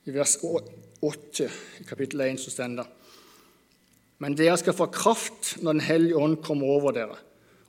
I 0.04 0.12
vers 0.12 0.38
8 0.40 1.48
i 1.80 1.86
kapittel 1.88 2.24
1 2.24 2.40
så 2.40 2.52
står 2.52 2.78
det 2.78 2.86
Men 4.24 4.36
dere 4.36 4.56
skal 4.60 4.76
få 4.76 4.88
kraft 4.92 5.56
når 5.60 5.72
Den 5.72 5.84
hellige 5.84 6.16
ånd 6.20 6.40
kommer 6.44 6.72
over 6.76 6.96
dere, 6.96 7.16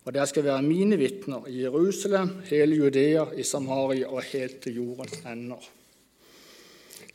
og 0.05 0.13
dere 0.13 0.27
skal 0.29 0.45
være 0.47 0.63
mine 0.63 0.99
vitner 0.99 1.47
i 1.51 1.63
Jerusalem, 1.63 2.37
hele 2.49 2.75
Judea, 2.75 3.25
i 3.35 3.43
Samaria 3.43 4.07
og 4.07 4.23
helt 4.31 4.61
til 4.63 4.79
jordens 4.79 5.23
ender. 5.25 5.63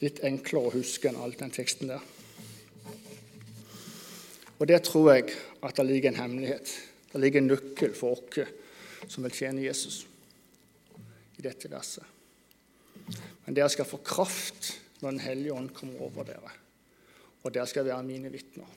Litt 0.00 0.20
enklere 0.24 0.68
å 0.68 0.74
huske 0.74 1.08
enn 1.08 1.20
alt 1.20 1.40
den 1.40 1.52
teksten 1.54 1.92
der. 1.92 2.04
Og 4.60 4.68
der 4.68 4.78
tror 4.84 5.12
jeg 5.14 5.30
at 5.64 5.76
det 5.76 5.86
ligger 5.88 6.10
en 6.10 6.20
hemmelighet. 6.20 6.72
Det 7.12 7.20
ligger 7.20 7.40
en 7.40 7.50
nøkkel 7.50 7.94
for 7.96 8.18
oss 8.18 9.08
som 9.08 9.24
vil 9.24 9.32
tjene 9.32 9.64
Jesus 9.64 10.04
i 11.40 11.42
dette 11.42 11.70
verset. 11.72 12.04
Men 13.46 13.56
dere 13.56 13.70
skal 13.72 13.88
få 13.88 14.02
kraft 14.04 14.76
når 15.00 15.10
Den 15.10 15.22
hellige 15.24 15.54
ånd 15.56 15.70
kommer 15.72 16.02
over 16.04 16.26
dere. 16.28 16.50
Og 17.42 17.54
dere 17.54 17.66
skal 17.66 17.86
være 17.88 18.04
mine 18.04 18.28
vitner. 18.28 18.68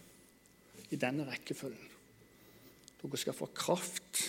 I 0.89 0.95
denne 0.95 1.25
rekkefølgen. 1.27 1.89
Dere 3.01 3.19
skal 3.19 3.35
få 3.35 3.49
kraft. 3.51 4.21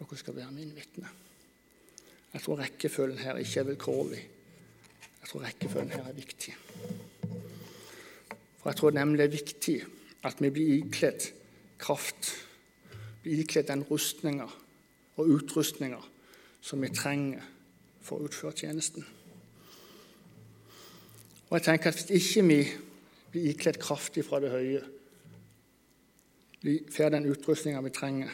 Dere 0.00 0.18
skal 0.18 0.36
være 0.36 0.50
mine 0.50 0.74
vitner. 0.74 1.14
Jeg 2.32 2.42
tror 2.42 2.58
rekkefølgen 2.58 3.22
her 3.22 3.38
ikke 3.38 3.62
er 3.62 3.70
vilkårlig. 3.70 4.24
Jeg 5.20 5.30
tror 5.30 5.46
rekkefølgen 5.46 5.94
her 5.94 6.10
er 6.10 6.18
viktig. 6.18 6.56
For 8.60 8.70
jeg 8.70 8.76
tror 8.76 8.90
nemlig 8.96 9.18
det 9.18 9.26
er 9.26 9.36
viktig 9.36 9.76
at 10.28 10.42
vi 10.42 10.50
blir 10.52 10.74
ikledd 10.76 11.30
kraft. 11.80 12.34
Blir 13.22 13.40
ikledd 13.40 13.70
den 13.70 13.86
rustninga 13.88 14.48
og 15.16 15.32
utrustninger 15.36 16.04
som 16.60 16.82
vi 16.84 16.92
trenger 16.92 17.44
for 18.04 18.20
å 18.20 18.28
utføre 18.28 18.56
tjenesten. 18.62 19.06
Og 21.48 21.56
jeg 21.56 21.66
tenker 21.66 21.90
at 21.90 22.04
Hvis 22.06 22.30
ikke 22.36 22.46
vi 22.46 22.60
blir 23.32 23.50
ikledd 23.50 23.80
kraftig 23.80 24.24
fra 24.26 24.40
det 24.40 24.52
høye, 24.52 24.82
får 26.92 27.14
den 27.14 27.28
utrustninga 27.30 27.80
vi 27.80 27.90
trenger, 27.90 28.30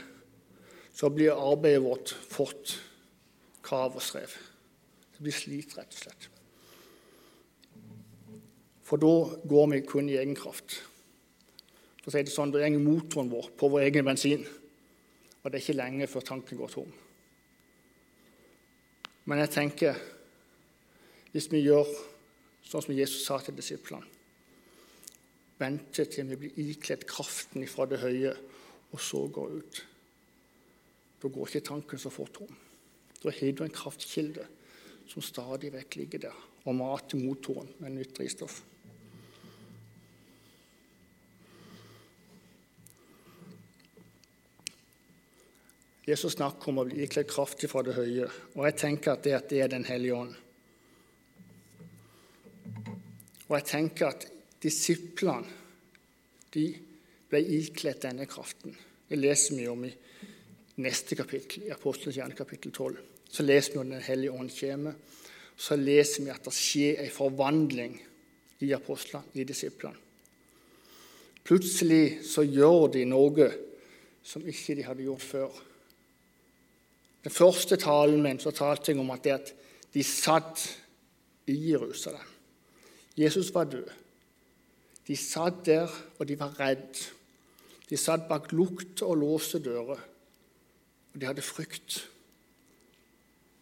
så 0.93 1.11
blir 1.13 1.37
arbeidet 1.37 1.83
vårt 1.85 2.15
fort 2.29 2.75
kav 3.63 3.95
og 3.95 4.03
strev. 4.03 4.33
Det 5.13 5.23
blir 5.23 5.33
slit, 5.33 5.77
rett 5.79 5.93
og 5.93 6.01
slett. 6.01 6.29
For 8.87 9.03
da 9.03 9.41
går 9.49 9.71
vi 9.73 9.81
kun 9.87 10.09
i 10.11 10.19
egen 10.21 10.37
kraft. 10.39 10.79
For 12.05 12.13
å 12.13 12.15
si 12.15 12.23
det 12.23 12.35
sånn, 12.35 12.53
Da 12.55 12.63
går 12.63 12.79
motoren 12.79 13.31
vår 13.33 13.51
på 13.59 13.71
vår 13.73 13.89
egen 13.89 14.07
bensin. 14.07 14.47
Og 15.43 15.51
det 15.51 15.59
er 15.59 15.65
ikke 15.65 15.81
lenge 15.81 16.07
før 16.07 16.23
tanken 16.23 16.59
går 16.59 16.71
tom. 16.71 16.93
Men 19.27 19.43
jeg 19.43 19.51
tenker 19.51 19.99
hvis 21.33 21.51
vi 21.51 21.65
gjør 21.67 21.89
sånn 22.63 22.85
som 22.85 22.95
Jesus 22.95 23.27
sa 23.27 23.41
til 23.43 23.57
disiplene 23.59 24.07
Vente 25.57 26.05
til 26.13 26.29
vi 26.29 26.37
blir 26.37 26.59
ikledd 26.61 27.07
kraften 27.09 27.65
fra 27.71 27.87
det 27.89 28.03
høye, 28.03 28.35
og 28.93 29.01
så 29.01 29.23
går 29.33 29.55
ut. 29.57 29.79
Da 31.23 31.31
går 31.33 31.49
ikke 31.49 31.65
tanken 31.65 32.01
så 32.01 32.13
fort 32.13 32.35
tom. 32.37 32.51
Da 33.23 33.33
har 33.33 33.55
du 33.57 33.63
en 33.65 33.73
kraftkilde 33.73 34.45
som 35.09 35.25
stadig 35.25 35.73
vekk 35.73 35.97
ligger 35.97 36.27
der 36.27 36.43
og 36.67 36.77
mater 36.77 37.17
motoren 37.23 37.73
med 37.81 37.95
nytt 37.97 38.13
drivstoff. 38.19 38.61
Jesus 46.07 46.37
snakker 46.37 46.71
om 46.71 46.79
å 46.79 46.87
bli 46.87 47.03
ikledd 47.03 47.27
kraftig 47.27 47.71
fra 47.73 47.83
det 47.83 47.97
høye, 47.97 48.29
og 48.55 48.67
jeg 48.69 48.77
tenker 48.79 49.17
at 49.17 49.25
det, 49.27 49.33
at 49.35 49.49
det 49.51 49.63
er 49.65 49.73
Den 49.73 49.87
hellige 49.89 50.15
ånd. 50.15 50.35
Og 53.49 53.57
jeg 53.57 53.67
tenker 53.67 54.13
at 54.13 54.27
disiplene 54.63 55.51
de 56.55 56.69
ble 57.31 57.43
ikledd 57.59 58.01
denne 58.07 58.27
kraften. 58.31 58.75
Det 59.09 59.19
leser 59.19 59.59
vi 59.59 59.67
om 59.71 59.85
i 59.87 59.93
neste 60.83 61.19
kapittel, 61.19 61.67
i 61.67 61.75
Apostelens 61.75 62.19
hjerne, 62.19 62.39
kapittel 62.39 62.73
12. 62.73 62.97
Så 63.31 63.43
leser 63.43 63.75
vi 63.75 63.83
om 63.83 63.91
Den 63.91 64.03
hellige 64.03 64.33
ånd 64.33 64.55
kommer. 64.55 64.95
Så 65.57 65.77
leser 65.77 66.25
vi 66.25 66.31
at 66.31 66.45
det 66.45 66.55
skjer 66.55 67.03
en 67.03 67.15
forvandling 67.15 67.95
i 68.63 68.73
apostlene, 68.77 69.25
i 69.35 69.45
disiplene. 69.45 69.97
Plutselig 71.47 72.27
så 72.27 72.43
gjør 72.43 72.91
de 72.95 73.05
noe 73.07 73.47
som 74.27 74.43
ikke 74.43 74.75
de 74.75 74.87
hadde 74.87 75.07
gjort 75.07 75.23
før. 75.23 75.66
Den 77.27 77.35
første 77.35 77.75
talen 77.77 78.21
min 78.23 78.39
så 78.39 78.53
talte 78.55 78.93
jeg 78.93 79.01
om 79.03 79.09
at, 79.11 79.25
at 79.27 79.49
de 79.95 80.03
satt 80.07 80.61
i 81.51 81.57
Jerusalem. 81.73 82.29
Jesus 83.19 83.49
var 83.55 83.65
død. 83.65 83.89
De 85.09 85.17
satt 85.17 85.65
der, 85.67 85.91
og 86.19 86.29
de 86.29 86.37
var 86.39 86.61
redd. 86.61 87.01
De 87.91 87.99
satt 87.99 88.29
bak 88.29 88.53
lukt 88.53 89.03
og 89.03 89.17
låste 89.19 89.59
dører, 89.59 89.99
og 91.15 91.19
de 91.21 91.27
hadde 91.27 91.43
frykt. 91.43 91.97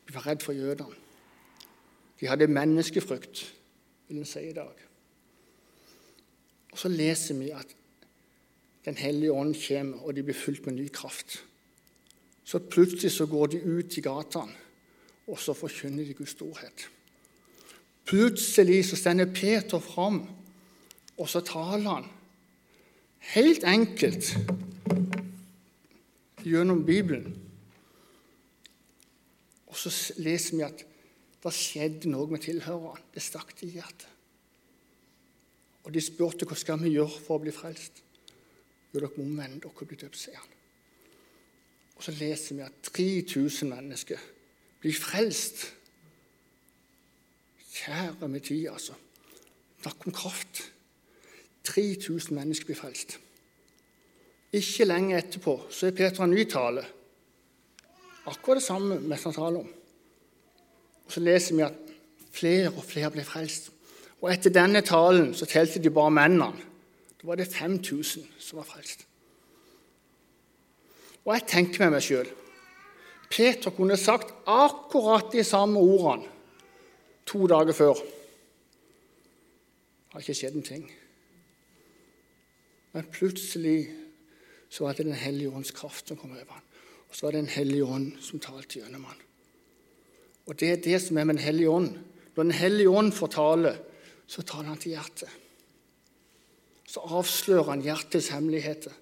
De 0.09 0.14
var 0.14 0.26
redd 0.26 0.44
for 0.44 0.52
jødene. 0.52 1.00
De 2.21 2.28
hadde 2.28 2.50
menneskefrykt, 2.52 3.47
vil 4.09 4.21
en 4.21 4.28
si 4.28 4.44
i 4.50 4.52
dag. 4.52 4.76
Og 6.73 6.78
Så 6.78 6.92
leser 6.92 7.40
vi 7.40 7.50
at 7.50 7.76
Den 8.85 8.97
hellige 8.97 9.33
ånd 9.33 9.56
kommer, 9.68 10.04
og 10.04 10.16
de 10.16 10.23
blir 10.23 10.35
fulgt 10.37 10.66
med 10.66 10.75
ny 10.75 10.88
kraft. 10.92 11.40
Så 12.44 12.60
plutselig 12.60 13.12
så 13.12 13.26
går 13.26 13.54
de 13.54 13.62
ut 13.62 13.96
i 13.98 14.04
gatene, 14.04 14.52
og 15.26 15.40
så 15.40 15.54
forkynner 15.56 16.04
de 16.04 16.16
Guds 16.16 16.34
storhet. 16.36 16.88
Plutselig 18.04 18.82
så 18.90 18.98
stender 19.00 19.32
Peter 19.32 19.80
fram, 19.80 20.26
og 21.16 21.28
så 21.30 21.40
taler 21.40 21.88
han 21.88 22.10
helt 23.32 23.64
enkelt 23.64 24.34
gjennom 26.44 26.84
Bibelen. 26.84 27.32
Og 29.66 29.78
så 29.78 30.12
leser 30.20 30.58
vi 30.58 30.66
at 30.66 30.84
det 31.44 31.52
skjedde 31.52 32.10
noe 32.12 32.28
med 32.30 32.44
tilhørerne. 32.44 33.00
Det 33.14 33.22
stakk 33.24 33.54
de 33.58 33.68
i 33.68 33.78
hjertet. 33.78 34.10
Og 35.84 35.92
de 35.92 36.00
spurte 36.00 36.46
hva 36.48 36.56
skal 36.56 36.80
vi 36.80 36.94
gjøre 36.94 37.20
for 37.20 37.36
å 37.36 37.44
bli 37.44 37.52
frelst. 37.52 38.00
Jo, 38.92 39.00
dere 39.00 39.10
må 39.16 39.26
omvende 39.26 39.60
dere 39.64 39.72
og 39.72 39.88
bli 39.88 39.98
døpt, 40.00 40.20
sier 40.20 40.38
han. 40.40 40.53
Så 42.04 42.12
leser 42.12 42.54
vi 42.54 42.61
at 42.61 42.73
3000 42.92 43.70
mennesker 43.70 44.20
blir 44.80 44.92
frelst. 44.92 45.62
Kjære 47.73 48.28
min 48.28 48.42
tid, 48.44 48.66
altså. 48.68 48.92
Snakk 49.80 50.06
om 50.06 50.12
kraft. 50.12 50.61
3000 51.64 52.37
mennesker 52.37 52.68
blir 52.68 52.76
frelst. 52.76 53.16
Ikke 54.52 54.84
lenge 54.84 55.16
etterpå 55.16 55.54
så 55.70 55.88
er 55.88 55.96
Peter 55.96 56.26
en 56.26 56.37
ny 56.37 56.44
tale. 56.44 56.84
Akkurat 58.26 58.61
det 58.61 58.66
samme 58.66 59.00
vi 59.00 59.16
han 59.25 59.32
taler 59.32 59.64
om. 59.64 59.73
Og 61.06 61.12
Så 61.12 61.20
leser 61.20 61.56
vi 61.56 61.62
at 61.62 61.96
flere 62.32 62.68
og 62.68 62.84
flere 62.84 63.11
ble 63.11 63.25
frelst. 63.25 63.73
Og 64.20 64.32
etter 64.32 64.52
denne 64.52 64.84
talen 64.84 65.32
så 65.34 65.46
telte 65.46 65.80
de 65.80 65.90
bare 65.90 66.11
mennene. 66.11 66.52
Da 67.20 67.26
var 67.26 67.40
det 67.40 67.49
5000 67.49 68.28
som 68.38 68.61
var 68.61 68.68
frelst. 68.68 69.06
Og 71.25 71.35
jeg 71.35 71.47
tenker 71.49 71.85
med 71.85 71.97
meg 71.97 72.04
sjøl 72.04 72.28
Peter 73.35 73.73
kunne 73.75 73.97
sagt 73.99 74.31
akkurat 74.47 75.33
de 75.33 75.43
samme 75.47 75.81
ordene 75.81 76.28
to 77.26 77.47
dager 77.50 77.73
før. 77.73 77.95
Det 77.97 80.12
har 80.12 80.23
ikke 80.23 80.37
skjedd 80.38 80.59
en 80.61 80.66
ting. 80.66 80.85
Men 82.95 83.09
plutselig 83.11 83.88
så 84.71 84.85
var 84.85 84.95
det 84.95 85.07
Den 85.07 85.19
hellige 85.19 85.50
ånds 85.50 85.73
kraft 85.75 86.09
som 86.09 86.19
kom 86.21 86.31
over 86.31 86.52
ham. 86.52 86.62
Og 87.09 87.16
så 87.16 87.26
var 87.26 87.33
det 87.33 87.40
Den 87.40 87.57
hellige 87.57 87.85
ånd 87.85 88.12
som 88.21 88.40
talte 88.40 88.78
gjennom 88.78 89.04
ham. 89.09 89.16
Og 90.47 90.61
det 90.61 90.71
er 90.71 90.85
det 90.85 91.02
som 91.02 91.19
er 91.19 91.25
med 91.25 91.40
Den 91.40 91.45
hellige 91.45 91.71
ånd. 91.71 91.97
Når 92.37 92.43
Den 92.43 92.52
hellige 92.52 92.90
ånd 92.90 93.12
får 93.12 93.26
tale, 93.26 93.78
så 94.26 94.43
taler 94.43 94.69
han 94.69 94.78
til 94.78 94.95
hjertet. 94.95 95.28
Så 96.87 97.00
avslører 97.00 97.71
han 97.73 97.83
hjertets 97.83 98.28
hemmeligheter. 98.28 98.93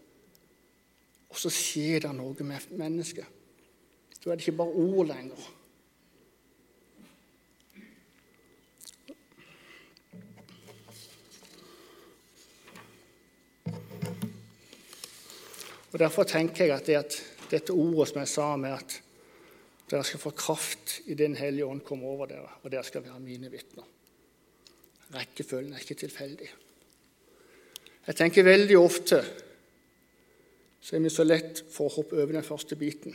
Og 1.32 1.38
så 1.40 1.48
skjer 1.48 2.04
det 2.04 2.12
noe 2.12 2.44
med 2.44 2.72
mennesket. 2.76 3.40
Da 4.20 4.30
er 4.30 4.36
det 4.36 4.44
ikke 4.44 4.60
bare 4.60 4.82
ord 4.84 5.06
lenger. 5.08 5.46
Og 15.92 15.98
Derfor 16.00 16.24
tenker 16.28 16.64
jeg 16.64 16.76
at, 16.76 16.86
det 16.86 16.96
at 17.00 17.16
dette 17.50 17.72
ordet 17.72 18.08
som 18.08 18.20
jeg 18.22 18.30
sa 18.32 18.52
med 18.56 18.76
at 18.76 18.98
dere 19.90 20.04
skal 20.08 20.22
få 20.22 20.30
kraft 20.36 21.00
i 21.12 21.14
Den 21.14 21.34
hellige 21.36 21.66
ånd 21.68 21.82
komme 21.84 22.08
over 22.08 22.30
dere, 22.30 22.48
og 22.62 22.70
dere 22.72 22.84
skal 22.84 23.04
være 23.04 23.20
mine 23.20 23.50
vitner. 23.52 23.84
Rekkefølgen 25.12 25.74
er 25.74 25.84
ikke 25.84 25.98
tilfeldig. 26.00 26.48
Jeg 28.06 28.16
tenker 28.16 28.46
veldig 28.46 28.78
ofte 28.80 29.20
så 30.92 30.98
er 30.98 31.06
vi 31.06 31.08
så 31.08 31.24
lett 31.24 31.62
for 31.72 31.88
å 31.88 31.94
hoppe 31.94 32.18
over 32.20 32.36
den 32.36 32.44
første 32.44 32.76
biten. 32.76 33.14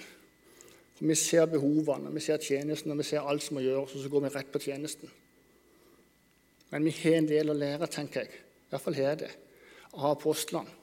For 0.97 1.05
Vi 1.05 1.15
ser 1.15 1.45
behovene, 1.45 2.09
vi 2.09 2.23
ser 2.25 2.41
tjenesten 2.41 2.89
og 2.89 2.97
vi 2.97 3.05
ser 3.05 3.21
alt 3.21 3.43
som 3.45 3.53
må 3.53 3.61
gjøres, 3.61 3.93
og 3.93 4.01
så 4.01 4.09
går 4.09 4.23
vi 4.23 4.31
rett 4.33 4.49
på 4.49 4.61
tjenesten. 4.63 5.11
Men 6.71 6.87
vi 6.89 6.95
har 7.03 7.19
en 7.19 7.29
del 7.29 7.53
å 7.53 7.53
lære, 7.53 7.85
tenker 7.85 8.25
jeg. 8.25 8.33
I 8.33 8.71
hvert 8.71 8.81
fall 8.81 8.97
har 8.97 9.21
det. 9.21 9.29
Av 9.93 10.09
apostlene. 10.15 10.73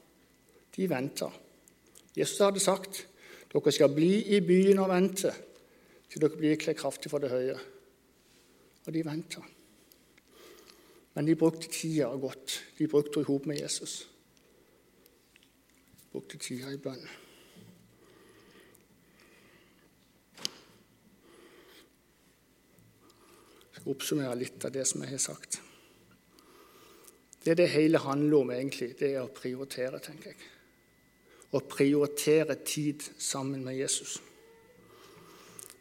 De 0.71 0.87
venter. 0.87 1.35
Jesus 2.15 2.39
hadde 2.39 2.63
sagt 2.63 3.03
dere 3.51 3.75
skal 3.75 3.91
bli 3.91 4.23
i 4.31 4.39
byen 4.39 4.79
og 4.79 4.93
vente 4.95 5.35
til 6.07 6.23
dere 6.23 6.39
blir 6.39 6.55
kledd 6.55 6.79
kraftig 6.79 7.11
for 7.11 7.19
det 7.19 7.35
høye. 7.35 7.59
Og 8.87 8.93
de 8.95 9.03
venta. 9.03 9.43
Men 11.11 11.27
de 11.27 11.35
brukte 11.35 11.67
tida 11.67 12.15
godt. 12.15 12.61
De 12.79 12.87
brukte 12.87 13.19
henne 13.19 13.27
i 13.27 13.33
hop 13.33 13.51
med 13.51 13.65
Jesus. 13.65 14.05
Brukte 16.15 16.39
tida 16.39 16.71
i 16.71 16.79
bønn. 16.79 17.01
Jeg 23.59 23.81
skal 23.81 23.91
oppsummere 23.91 24.39
litt 24.39 24.63
av 24.63 24.71
det 24.71 24.87
som 24.87 25.03
jeg 25.03 25.11
har 25.11 25.23
sagt. 25.25 25.59
Det 27.43 27.57
det 27.59 27.67
hele 27.75 27.99
handler 27.99 28.37
om, 28.39 28.55
egentlig, 28.55 28.93
det 28.95 29.11
er 29.11 29.25
å 29.25 29.33
prioritere, 29.35 29.99
tenker 29.99 30.31
jeg 30.31 30.51
å 31.55 31.61
prioritere 31.69 32.57
tid 32.67 33.03
sammen 33.21 33.63
med 33.63 33.77
Jesus. 33.77 34.17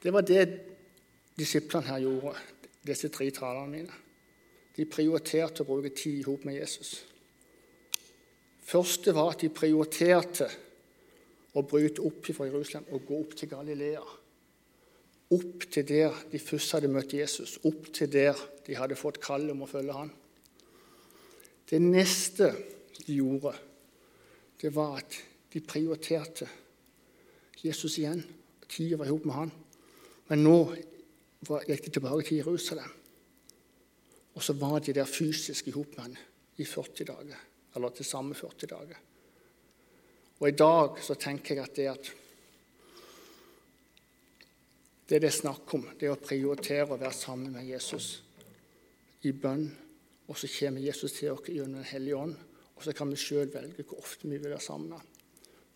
Det 0.03 0.13
var 0.13 0.27
det 0.27 0.45
disiplene 1.39 1.89
her 1.89 2.05
gjorde, 2.05 2.35
disse 2.85 3.09
tre 3.11 3.31
talerne 3.35 3.73
mine. 3.73 4.03
De 4.75 4.87
prioriterte 4.91 5.63
å 5.63 5.69
bruke 5.69 5.95
tid 5.95 6.21
i 6.21 6.37
med 6.45 6.59
Jesus. 6.59 7.05
Første 8.65 9.13
var 9.15 9.35
at 9.35 9.43
de 9.45 9.53
prioriterte 9.53 10.49
å 11.55 11.63
bryte 11.69 12.03
opp 12.05 12.31
fra 12.33 12.49
Jerusalem 12.49 12.89
og 12.97 13.05
gå 13.07 13.19
opp 13.21 13.35
til 13.39 13.51
Galilea. 13.53 14.05
Opp 15.35 15.67
til 15.73 15.87
der 15.89 16.17
de 16.31 16.41
først 16.41 16.77
hadde 16.77 16.91
møtt 16.93 17.15
Jesus, 17.17 17.59
opp 17.65 17.91
til 17.95 18.11
der 18.13 18.39
de 18.67 18.77
hadde 18.79 18.99
fått 18.99 19.21
kall 19.23 19.51
om 19.53 19.65
å 19.65 19.71
følge 19.71 19.97
ham. 19.97 20.11
Det 21.69 21.81
neste 21.81 22.51
de 23.05 23.19
gjorde, 23.19 23.55
det 24.61 24.73
var 24.75 24.99
at 25.01 25.17
de 25.53 25.63
prioriterte 25.65 26.49
Jesus 27.65 27.99
igjen. 28.01 28.21
Tida 28.69 28.99
var 29.01 29.09
sammen 29.09 29.29
med 29.29 29.39
han. 29.39 29.55
Men 30.29 30.45
nå 30.45 30.59
gikk 31.69 31.87
de 31.87 31.93
tilbake 31.93 32.27
til 32.29 32.41
Jerusalem. 32.41 32.93
Og 34.35 34.43
så 34.43 34.57
var 34.59 34.81
de 34.81 34.95
der 34.97 35.09
fysisk 35.09 35.69
sammen 35.71 35.93
med 35.97 36.01
han 36.03 36.17
i 36.57 36.65
40 36.65 37.09
dager. 37.09 37.43
Eller 37.75 37.95
til 37.95 38.07
samme 38.07 38.35
40 38.35 38.71
dager. 38.71 39.01
Og 40.41 40.49
i 40.49 40.57
dag 40.59 41.01
så 41.03 41.17
tenker 41.19 41.57
jeg 41.57 41.65
at 41.65 41.77
det 41.79 41.89
at 41.91 42.13
det 45.05 45.21
det 45.21 45.29
er 45.29 45.37
snakk 45.37 45.75
om, 45.77 45.83
det 46.01 46.09
er 46.09 46.15
å 46.15 46.21
prioritere 46.21 46.87
å 46.95 46.97
være 46.97 47.13
sammen 47.13 47.53
med 47.53 47.67
Jesus 47.69 48.23
i 49.29 49.35
bønn. 49.37 49.67
Og 50.25 50.39
så 50.41 50.49
kommer 50.49 50.81
Jesus 50.81 51.19
til 51.19 51.35
oss 51.35 51.45
gjennom 51.45 51.83
Den 51.83 51.91
hellige 51.91 52.17
ånd, 52.17 52.35
og 52.75 52.83
så 52.83 52.95
kan 52.97 53.11
vi 53.13 53.21
sjøl 53.21 53.51
velge 53.53 53.85
hvor 53.85 54.01
ofte 54.01 54.29
vi 54.29 54.39
vil 54.39 54.55
være 54.55 54.65
sammen. 54.65 54.97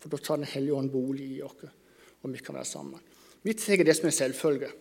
For 0.01 0.09
da 0.09 0.17
tar 0.17 0.41
Den 0.41 0.49
hellige 0.49 0.73
ånd 0.73 0.89
bolig 0.89 1.27
i 1.35 1.41
oss, 1.45 1.61
og 2.23 2.33
vi 2.33 2.41
kan 2.41 2.57
være 2.57 2.65
sammen. 2.65 3.05
Vi 3.45 3.53
tar 3.53 3.83
det 3.85 3.95
som 3.95 4.09
en 4.09 4.17
selvfølge. 4.17 4.71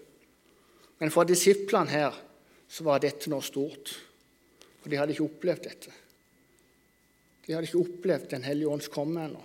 Men 0.99 1.13
for 1.15 1.29
disiplene 1.29 1.93
her 1.93 2.17
så 2.69 2.85
var 2.89 3.05
dette 3.05 3.31
noe 3.31 3.45
stort. 3.45 3.93
For 4.81 4.91
de 4.91 4.99
hadde 4.99 5.15
ikke 5.15 5.29
opplevd 5.29 5.69
dette. 5.69 5.93
De 7.49 7.55
hadde 7.57 7.65
ikke 7.65 7.81
opplevd 7.81 8.29
Den 8.31 8.45
hellige 8.45 8.69
ånds 8.69 8.91
komme 8.93 9.25
ennå. 9.25 9.41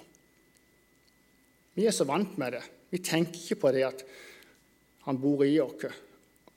Vi 1.73 1.85
er 1.87 1.95
så 1.95 2.03
vant 2.05 2.35
med 2.37 2.57
det. 2.57 2.63
Vi 2.91 2.99
tenker 3.01 3.39
ikke 3.39 3.61
på 3.63 3.71
det 3.73 3.85
at 3.87 4.03
han 5.07 5.19
bor 5.19 5.41
i 5.47 5.55
oss, 5.63 5.87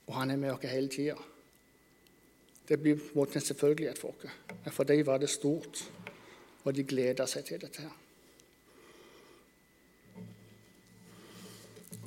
og 0.07 0.15
han 0.15 0.31
er 0.31 0.41
med 0.43 0.53
oss 0.53 0.67
hele 0.69 0.91
tida. 0.93 1.15
Det 2.67 2.77
blir 2.83 2.99
på 2.99 3.15
en 3.15 3.21
måte 3.21 3.39
en 3.39 3.47
selvfølgelighet 3.47 3.99
for 3.99 4.11
oss. 4.11 4.35
Men 4.65 4.75
for 4.75 4.85
dem 4.91 5.07
var 5.07 5.23
det 5.23 5.31
stort, 5.31 5.85
og 6.65 6.75
de 6.75 6.85
gleda 6.85 7.27
seg 7.31 7.47
til 7.47 7.63
dette. 7.63 7.83
her. 7.83 7.95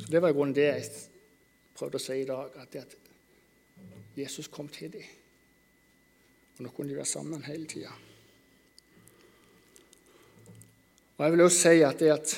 Det 0.10 0.22
var 0.22 0.30
i 0.30 0.36
grunnen 0.36 0.56
det 0.56 0.68
jeg 0.68 0.92
prøvde 1.80 1.98
å 1.98 2.04
si 2.04 2.20
i 2.22 2.28
dag, 2.28 2.60
at, 2.60 2.76
at 2.76 4.20
Jesus 4.20 4.52
kom 4.52 4.68
til 4.68 4.92
dem. 4.92 5.10
Og 6.58 6.66
nå 6.66 6.76
kunne 6.76 6.92
de 6.92 7.00
være 7.00 7.08
sammen 7.08 7.44
hele 7.48 7.68
tida. 7.72 7.96
Og 11.20 11.26
jeg 11.26 11.34
vil 11.34 11.42
også 11.44 11.60
si 11.60 11.82
at, 11.84 12.00
det 12.00 12.12
at 12.14 12.34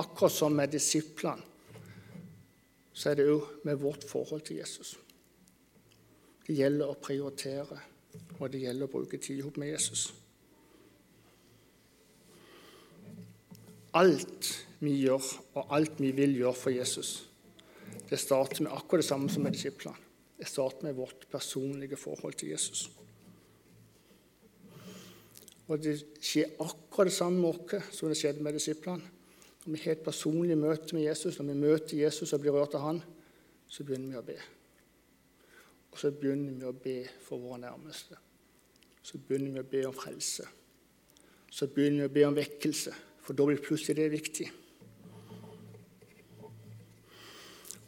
akkurat 0.00 0.32
som 0.32 0.54
med 0.56 0.72
disiplene, 0.72 1.42
så 2.96 3.10
er 3.10 3.18
det 3.18 3.26
òg 3.28 3.64
med 3.68 3.76
vårt 3.80 4.06
forhold 4.08 4.40
til 4.46 4.62
Jesus. 4.62 4.94
Det 6.46 6.56
gjelder 6.56 6.88
å 6.88 6.96
prioritere, 6.96 7.76
og 8.38 8.48
det 8.52 8.62
gjelder 8.62 8.88
å 8.88 8.92
bruke 8.94 9.20
tid 9.20 9.42
sammen 9.42 9.60
med 9.60 9.72
Jesus. 9.74 10.06
Alt 14.00 14.48
vi 14.80 14.96
gjør, 15.02 15.28
og 15.52 15.76
alt 15.76 16.00
vi 16.00 16.14
vil 16.16 16.38
gjøre 16.40 16.56
for 16.56 16.72
Jesus, 16.72 17.12
det 18.08 18.20
starter 18.20 18.64
med 18.64 18.72
akkurat 18.72 19.04
det 19.04 19.10
samme 19.10 19.28
som 19.28 19.44
med 19.44 19.52
disiplene. 19.52 20.08
Det 20.40 20.48
starter 20.48 20.88
med 20.88 20.96
vårt 20.96 21.28
personlige 21.30 22.00
forhold 22.00 22.40
til 22.40 22.56
Jesus. 22.56 22.88
Og 25.72 25.80
det 25.80 25.94
skjer 26.20 26.50
akkurat 26.60 27.08
det 27.08 27.16
samme 27.16 27.40
med 27.40 27.48
oss 27.78 27.96
som 27.96 28.10
det 28.10 28.18
skjedde 28.20 28.44
med 28.44 28.58
disiplene. 28.58 29.08
Når 29.62 29.72
vi 29.72 29.82
har 29.84 29.94
et 29.94 30.04
personlig 30.04 30.56
møte 30.58 30.96
med 30.96 31.06
Jesus, 31.06 31.38
når 31.38 31.46
vi 31.48 31.60
møter 31.62 32.00
Jesus 32.02 32.32
og 32.34 32.42
blir 32.42 32.52
rørt 32.52 32.74
av 32.76 32.82
han, 32.84 32.98
så 33.70 33.86
begynner 33.86 34.10
vi 34.10 34.18
å 34.18 34.26
be. 34.26 34.36
Og 35.92 36.00
så 36.02 36.10
begynner 36.12 36.58
vi 36.58 36.66
å 36.68 36.74
be 36.76 36.96
for 37.24 37.40
våre 37.40 37.62
nærmeste. 37.62 38.18
Så 39.02 39.20
begynner 39.22 39.54
vi 39.54 39.62
å 39.62 39.70
be 39.70 39.84
om 39.88 39.96
frelse. 39.96 40.48
Så 41.52 41.68
begynner 41.72 42.04
vi 42.04 42.10
å 42.10 42.14
be 42.18 42.26
om 42.26 42.36
vekkelse, 42.36 42.92
for 43.22 43.38
da 43.38 43.46
blir 43.48 43.62
plutselig 43.62 43.96
det 43.96 44.12
viktig. 44.12 44.48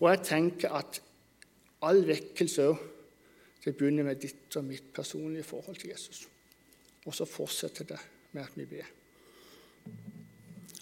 Og 0.01 0.09
jeg 0.09 0.23
tenker 0.29 0.77
at 0.79 1.01
all 1.85 2.01
vekkelse 2.07 2.71
òg 2.71 2.81
begynner 3.65 4.07
med 4.07 4.21
ditt 4.21 4.57
og 4.61 4.67
mitt 4.69 4.93
personlige 4.95 5.47
forhold 5.49 5.81
til 5.81 5.93
Jesus. 5.93 6.29
Og 7.05 7.15
så 7.15 7.27
fortsetter 7.29 7.89
det 7.89 8.01
med 8.33 8.43
at 8.45 8.57
vi 8.59 8.67
ber. 8.69 8.89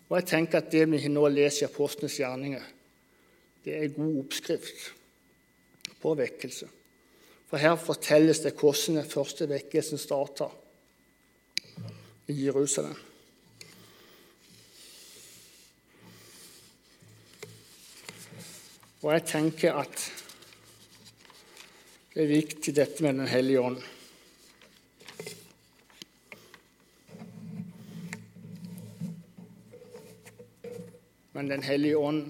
Og 0.09 0.19
jeg 0.19 0.29
tenker 0.29 0.61
at 0.61 0.73
Det 0.73 0.85
vi 0.91 1.09
nå 1.09 1.29
leser 1.29 1.67
i 1.67 1.71
Apostlenes 1.71 2.19
gjerninger, 2.21 2.65
det 3.65 3.77
er 3.77 3.95
god 3.95 4.19
oppskrift 4.25 4.93
på 6.03 6.15
vekkelse. 6.19 6.69
For 7.49 7.61
her 7.61 7.77
fortelles 7.77 8.43
det 8.43 8.55
hvordan 8.57 8.99
den 8.99 9.09
første 9.09 9.49
vekkelsen 9.49 9.99
starta 9.99 10.49
i 12.29 12.37
Jerusalem. 12.45 12.97
Og 19.03 19.11
jeg 19.13 19.25
tenker 19.27 19.81
at 19.81 20.05
det 22.13 22.23
er 22.23 22.29
viktig, 22.29 22.75
dette 22.77 23.03
med 23.03 23.19
Den 23.19 23.29
hellige 23.29 23.61
ånd. 23.61 23.81
Men 31.33 31.49
Den 31.49 31.63
hellige 31.63 31.97
ånd 31.97 32.27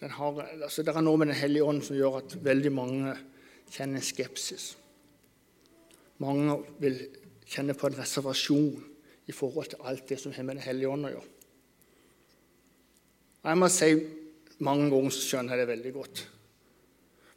har, 0.00 0.42
altså 0.62 0.82
det 0.82 0.94
er 0.94 1.02
noe 1.02 1.18
med 1.18 1.30
Den 1.30 1.38
hellige 1.38 1.64
ånd 1.66 1.82
som 1.86 1.96
gjør 1.98 2.20
at 2.20 2.36
veldig 2.44 2.72
mange 2.74 3.14
kjenner 3.70 4.04
skepsis. 4.04 4.72
Mange 6.22 6.58
vil 6.82 7.00
kjenne 7.48 7.76
på 7.78 7.88
en 7.88 7.98
reservasjon 7.98 8.78
i 9.28 9.34
forhold 9.34 9.72
til 9.72 9.84
alt 9.86 10.06
det 10.08 10.18
som 10.22 10.34
har 10.34 10.46
med 10.46 10.58
Den 10.58 10.66
hellige 10.66 10.90
ånd 10.90 11.08
å 11.08 11.12
gjøre. 11.14 11.34
Jeg 13.48 13.58
må 13.58 13.68
si 13.72 13.92
mange 14.66 14.88
ganger 14.90 15.14
så 15.14 15.24
skjønner 15.24 15.54
jeg 15.54 15.62
det 15.62 15.72
veldig 15.72 15.92
godt. 15.94 16.22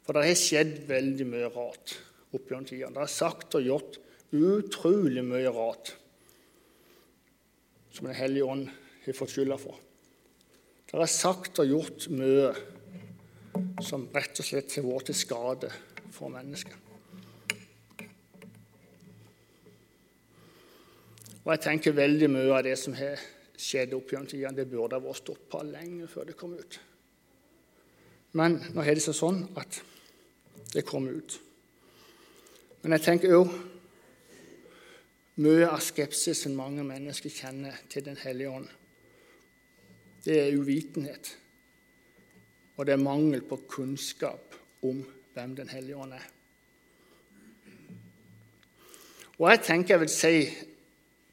For 0.02 0.16
det 0.16 0.24
har 0.26 0.38
skjedd 0.38 0.72
veldig 0.88 1.26
mye 1.30 1.50
rart 1.54 1.94
opp 2.34 2.48
gjennom 2.48 2.66
tidene. 2.66 2.94
Det 2.96 3.04
er 3.04 3.12
sagt 3.12 3.54
og 3.58 3.66
gjort 3.66 3.98
utrolig 4.32 5.22
mye 5.24 5.52
rart 5.52 5.92
som 7.92 8.08
Den 8.08 8.16
hellige 8.16 8.48
ånd 8.48 8.70
har 9.06 9.16
fått 9.16 9.34
skylda 9.34 9.58
for. 9.60 9.78
Det 10.92 11.00
er 11.00 11.10
sagt 11.10 11.58
og 11.62 11.70
gjort 11.70 12.08
mye 12.12 12.52
som 13.82 14.06
rett 14.12 14.38
og 14.38 14.46
slett 14.46 14.74
har 14.76 14.86
vært 14.86 15.08
til 15.10 15.16
skade 15.16 15.70
for 16.12 16.32
mennesker. 16.32 16.76
Og 21.42 21.50
jeg 21.50 21.62
tenker 21.64 21.96
veldig 21.96 22.28
mye 22.30 22.52
av 22.54 22.62
det 22.66 22.76
som 22.78 22.94
har 22.94 23.18
skjedd 23.58 23.94
opp 23.96 24.12
gjennom 24.12 24.28
tidene, 24.30 24.56
det 24.56 24.68
burde 24.70 24.98
ha 24.98 25.02
vært 25.02 25.22
stoppa 25.22 25.62
lenge 25.66 26.06
før 26.10 26.28
det 26.28 26.36
kom 26.38 26.54
ut. 26.54 26.78
Men 28.38 28.60
nå 28.72 28.84
har 28.84 28.96
det 28.96 29.04
seg 29.04 29.16
sånn 29.16 29.42
at 29.60 29.80
det 30.72 30.84
kom 30.88 31.08
ut. 31.10 31.34
Men 32.82 32.96
jeg 32.96 33.04
tenker 33.06 33.34
òg 33.36 33.50
mye 35.42 35.66
av 35.68 35.82
skepsisen 35.84 36.54
mange 36.56 36.84
mennesker 36.86 37.32
kjenner 37.32 37.76
til 37.90 38.04
Den 38.06 38.18
hellige 38.20 38.52
ånd, 38.52 38.68
det 40.24 40.38
er 40.40 40.58
uvitenhet. 40.58 41.38
Og 42.76 42.86
det 42.86 42.94
er 42.94 43.02
mangel 43.02 43.42
på 43.46 43.60
kunnskap 43.68 44.56
om 44.82 45.02
hvem 45.34 45.56
Den 45.56 45.68
hellige 45.68 45.96
ånd 45.96 46.12
er. 46.12 46.26
Og 49.38 49.50
jeg 49.50 49.60
tenker 49.64 49.94
jeg 49.94 50.00
vil 50.00 50.12
si 50.12 50.34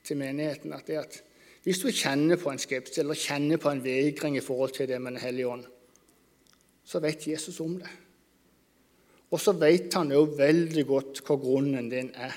til 0.04 0.17
menigheten 0.17 0.73
at, 0.73 0.89
at 0.89 1.23
hvis 1.63 1.82
du 1.84 1.91
kjenner 1.91 2.39
på 2.39 2.49
en 2.49 2.62
skepsis 2.62 3.02
eller 3.02 3.19
kjenner 3.19 3.60
på 3.62 3.69
en 3.69 3.84
vegring 3.84 4.38
i 4.38 4.43
forhold 4.43 4.71
til 4.73 4.88
det 4.88 5.02
med 5.02 5.12
Den 5.12 5.21
hellige 5.21 5.47
ånd, 5.47 5.65
så 6.84 6.99
vet 6.99 7.28
Jesus 7.28 7.60
om 7.60 7.75
det. 7.78 7.89
Og 9.30 9.39
så 9.39 9.52
vet 9.52 9.93
han 9.93 10.12
jo 10.12 10.23
veldig 10.38 10.86
godt 10.88 11.21
hva 11.28 11.36
grunnen 11.38 11.89
din 11.91 12.10
er 12.15 12.34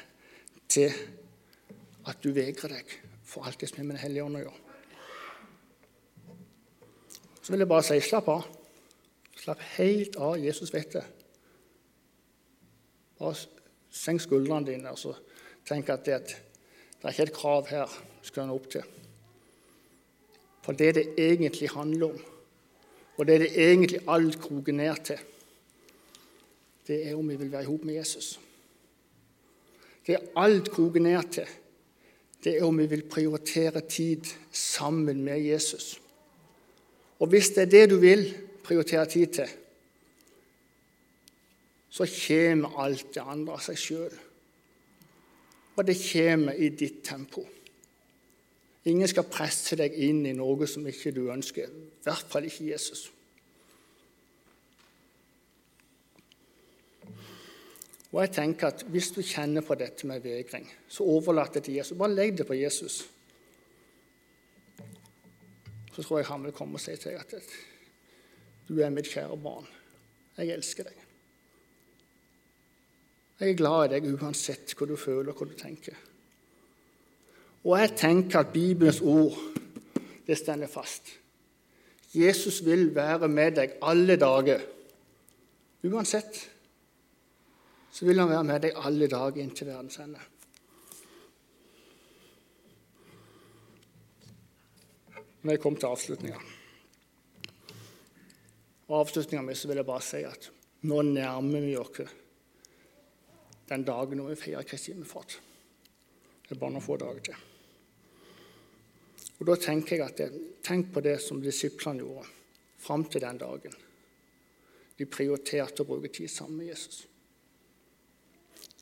til 0.69 0.93
at 2.09 2.19
du 2.21 2.33
vegrer 2.37 2.77
deg 2.77 2.93
for 3.25 3.47
alt 3.47 3.61
det 3.61 3.71
som 3.71 3.81
har 3.81 3.89
med 3.89 3.97
Den 3.97 4.05
hellige 4.05 4.25
ånd 4.27 4.41
å 4.41 4.45
gjøre. 4.45 4.72
Så 7.43 7.53
vil 7.53 7.65
jeg 7.65 7.69
bare 7.69 7.83
si 7.87 7.99
slapp 8.01 8.29
av. 8.31 8.47
Slapp 9.37 9.63
helt 9.77 10.17
av. 10.17 10.39
Jesus 10.39 10.73
vet 10.75 10.95
det. 10.95 11.05
Bare 13.19 13.35
senk 13.93 14.23
skuldrene 14.25 14.67
dine 14.67 14.93
og 14.95 15.19
tenk 15.69 15.91
at 15.93 16.07
det, 16.07 16.21
det 16.27 17.05
er 17.05 17.15
ikke 17.15 17.29
et 17.29 17.37
krav 17.37 17.69
her 17.71 17.91
du 18.23 18.27
skal 18.27 18.49
nå 18.49 18.57
opp 18.57 18.69
til. 18.73 18.87
For 20.63 20.79
det 20.79 20.95
det 20.95 21.07
egentlig 21.19 21.71
handler 21.75 22.15
om, 22.15 22.21
og 23.19 23.27
det 23.27 23.41
det 23.43 23.51
egentlig 23.59 24.01
alt 24.09 24.39
kroker 24.41 24.73
ned 24.73 25.05
til, 25.05 25.19
det 26.87 26.99
er 27.07 27.19
om 27.19 27.29
vi 27.29 27.37
vil 27.37 27.53
være 27.53 27.63
i 27.63 27.71
hop 27.71 27.85
med 27.85 27.95
Jesus. 27.95 28.41
Det 30.07 30.19
alt 30.37 30.71
kroker 30.71 31.01
ned 31.01 31.31
til, 31.31 31.47
det 32.45 32.57
er 32.57 32.65
om 32.67 32.79
vi 32.79 32.87
vil 32.87 33.05
prioritere 33.07 33.81
tid 33.81 34.25
sammen 34.51 35.23
med 35.25 35.39
Jesus. 35.39 36.02
Og 37.23 37.31
hvis 37.31 37.53
det 37.55 37.63
er 37.63 37.71
det 37.71 37.85
du 37.93 38.01
vil 38.03 38.25
prioritere 38.65 39.07
tid 39.07 39.27
til, 39.27 39.51
så 41.93 42.07
kommer 42.09 42.81
alt 42.83 43.15
det 43.15 43.23
andre 43.23 43.55
av 43.55 43.63
seg 43.63 43.79
sjøl. 43.79 44.15
Og 45.77 45.87
det 45.87 45.97
kommer 46.01 46.59
i 46.59 46.73
ditt 46.75 47.03
tempo. 47.07 47.45
Ingen 48.91 49.07
skal 49.09 49.29
presse 49.31 49.79
deg 49.79 49.95
inn 50.03 50.25
i 50.27 50.35
noe 50.35 50.67
som 50.67 50.87
ikke 50.89 51.13
du 51.15 51.29
ønsker. 51.31 51.69
I 51.71 52.07
hvert 52.09 52.33
fall 52.33 52.49
ikke 52.49 52.73
Jesus. 52.73 53.05
Og 58.13 58.19
jeg 58.21 58.33
tenker 58.35 58.73
at 58.73 58.83
Hvis 58.83 59.13
du 59.15 59.23
kjenner 59.23 59.63
på 59.65 59.75
dette 59.79 60.07
med 60.07 60.21
vegring, 60.21 60.67
så 60.89 61.05
overlat 61.05 61.55
det 61.55 61.65
til 61.65 61.79
Jesus. 61.79 61.99
Bare 61.99 62.15
legg 62.15 62.39
det 62.39 62.47
på 62.47 62.59
Jesus. 62.59 63.05
Så 65.93 66.03
tror 66.03 66.19
jeg 66.19 66.31
han 66.31 66.45
vil 66.45 66.57
komme 66.57 66.79
og 66.79 66.83
si 66.83 66.97
til 66.97 67.13
deg 67.13 67.21
at 67.21 67.55
du 68.69 68.79
er 68.81 68.93
mitt 68.95 69.11
kjære 69.11 69.37
barn. 69.43 69.67
Jeg 70.39 70.55
elsker 70.55 70.89
deg. 70.89 71.01
Jeg 73.43 73.51
er 73.51 73.59
glad 73.59 73.85
i 73.85 73.93
deg 73.97 74.07
uansett 74.15 74.73
hva 74.79 74.87
du 74.89 74.95
føler 74.97 75.33
og 75.33 75.41
hva 75.41 75.49
du 75.51 75.57
tenker. 75.59 75.97
Og 77.67 77.77
jeg 77.79 77.95
tenker 77.99 78.43
at 78.43 78.53
Bibelens 78.55 79.03
ord 79.03 79.37
det 80.27 80.39
stender 80.39 80.71
fast. 80.71 81.11
Jesus 82.15 82.61
vil 82.65 82.91
være 82.95 83.29
med 83.29 83.57
deg 83.59 83.77
alle 83.83 84.17
dager. 84.21 84.63
Uansett 85.83 86.39
så 87.93 88.07
vil 88.09 88.21
han 88.23 88.31
være 88.31 88.49
med 88.49 88.63
deg 88.65 88.79
alle 88.79 89.09
dager 89.11 89.43
inntil 89.43 89.69
verdens 89.73 89.99
ende. 90.01 90.21
Når 95.43 95.57
jeg 95.57 95.63
kom 95.63 95.77
til 95.77 95.91
avslutninga 95.91 96.41
Og 98.89 98.99
avslutninga 99.01 99.43
mi 99.47 99.55
vil 99.55 99.81
jeg 99.81 99.89
bare 99.89 100.05
si 100.07 100.21
at 100.27 100.51
nå 100.87 100.99
nærmer 101.07 101.63
vi 101.63 101.77
oss 101.79 102.03
den 103.71 103.85
dagen 103.87 104.19
når 104.19 104.33
vi 104.33 104.41
feirer 104.41 104.67
Kristi 104.69 104.93
himmelfart. 104.93 105.39
Det 106.43 106.57
er 106.57 106.61
bare 106.61 106.75
noen 106.75 106.85
få 106.85 106.99
dager 107.01 107.23
til. 107.25 107.39
Og 109.39 109.47
Da 109.49 109.57
tenker 109.57 109.97
jeg 109.97 110.07
at 110.07 110.19
det, 110.19 110.29
Tenk 110.63 110.93
på 110.95 111.01
det 111.03 111.17
som 111.23 111.41
disiplene 111.43 111.99
gjorde 111.99 112.27
fram 112.79 113.05
til 113.11 113.23
den 113.25 113.39
dagen. 113.39 113.73
De 114.99 115.07
prioriterte 115.07 115.83
å 115.83 115.89
bruke 115.89 116.11
tid 116.13 116.31
sammen 116.31 116.61
med 116.61 116.69
Jesus. 116.71 117.07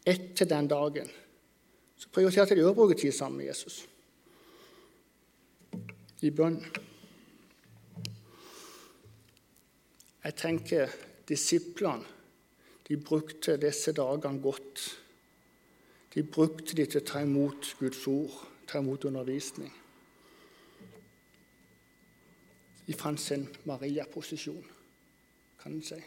Etter 0.04 0.48
den 0.48 0.68
dagen 0.68 1.08
så 1.96 2.08
prioriterte 2.12 2.56
de 2.56 2.64
å 2.64 2.74
bruke 2.76 2.98
tid 2.98 3.14
sammen 3.14 3.40
med 3.40 3.48
Jesus. 3.48 3.84
I 6.22 6.30
bønn. 6.30 6.60
Jeg 10.24 10.36
tenker 10.36 10.96
disiplene 11.28 12.18
de 12.90 12.96
brukte 12.98 13.54
disse 13.62 13.92
dagene 13.94 14.42
godt. 14.42 14.82
De 16.14 16.24
brukte 16.26 16.74
de 16.74 16.86
til 16.90 17.00
å 17.00 17.06
ta 17.06 17.22
imot 17.22 17.74
Guds 17.78 18.02
ord, 18.10 18.34
ta 18.66 18.82
imot 18.82 19.06
undervisning 19.06 19.70
ifra 22.90 23.16
sin 23.16 23.46
Maria-posisjon, 23.64 24.64
kan 25.62 25.72
en 25.72 25.82
si. 25.82 25.98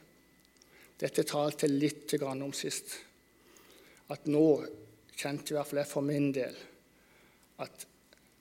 Dette 1.00 1.24
talte 1.24 1.68
litt 1.68 2.14
om 2.22 2.52
sist. 2.54 2.98
At 4.12 4.28
nå 4.28 4.46
kjente 5.16 5.54
i 5.54 5.58
hvert 5.58 5.70
fall 5.70 5.82
jeg 5.82 5.90
for 5.90 6.06
min 6.06 6.32
del 6.36 6.56
at 7.64 7.86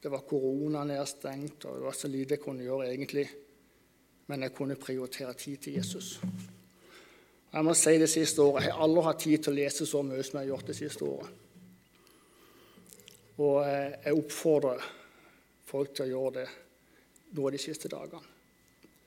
det 0.02 0.10
var 0.10 0.24
korona 0.26 0.82
nedstengt, 0.84 1.64
og 1.64 1.76
det 1.76 1.84
var 1.84 1.94
så 1.94 2.08
lite 2.10 2.34
jeg 2.34 2.42
kunne 2.42 2.64
gjøre 2.66 2.88
egentlig. 2.90 3.28
Men 4.26 4.42
jeg 4.42 4.54
kunne 4.54 4.76
prioritere 4.76 5.34
tid 5.38 5.56
til 5.62 5.76
Jesus. 5.78 6.16
Jeg 7.52 7.64
må 7.64 7.74
si 7.76 7.98
det 8.00 8.08
siste 8.10 8.42
året, 8.42 8.64
Jeg 8.64 8.72
har 8.72 8.82
aldri 8.82 9.04
hatt 9.04 9.20
tid 9.20 9.38
til 9.38 9.52
å 9.52 9.56
lese 9.60 9.86
så 9.86 10.02
mye 10.02 10.22
som 10.22 10.38
jeg 10.38 10.46
har 10.46 10.50
gjort 10.54 10.66
det 10.66 10.76
siste 10.76 11.04
året. 11.04 11.30
Og 13.38 13.56
eh, 13.66 13.94
jeg 14.04 14.18
oppfordrer 14.18 14.90
folk 15.66 15.94
til 15.94 16.04
å 16.04 16.10
gjøre 16.10 16.34
det 16.40 16.48
nå 17.36 17.50
de 17.50 17.58
siste 17.58 17.88
dagene. 17.92 18.26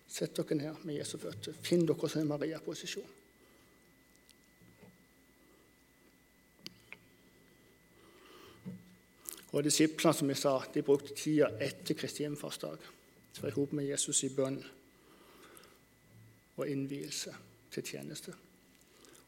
Sett 0.07 0.35
dere 0.37 0.55
ned 0.55 0.85
med 0.85 0.99
Jesu 0.99 1.17
føtter. 1.19 1.57
Finn 1.61 1.85
dere 1.85 2.09
som 2.09 2.21
en 2.21 2.31
Maria-posisjon. 2.31 3.24
Og 9.55 9.63
Disiplene 9.63 10.11
som 10.13 10.29
jeg 10.29 10.37
sa, 10.37 10.57
de 10.73 10.83
brukte 10.83 11.13
tida 11.15 11.47
etter 11.63 11.95
Kristi 11.95 12.25
himmelfartsdag 12.25 12.81
til 13.35 13.45
å 13.45 13.45
være 13.45 13.77
med 13.79 13.87
Jesus 13.87 14.19
i 14.27 14.31
bønn 14.35 14.57
og 16.57 16.67
innvielse 16.67 17.31
til 17.71 17.87
tjeneste. 17.87 18.35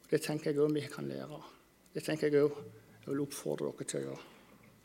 Og 0.03 0.11
Det 0.11 0.19
tenker 0.23 0.51
jeg 0.51 0.59
òg 0.59 0.75
vi 0.75 0.83
kan 0.91 1.07
lære. 1.07 1.39
Det 1.93 2.03
tenker 2.03 2.27
jeg 2.27 2.43
òg 2.43 2.59
jeg 3.07 3.13
vil 3.13 3.23
oppfordre 3.23 3.71
dere 3.71 3.87
til 3.87 3.99
å 3.99 4.03
gjøre, 4.03 4.23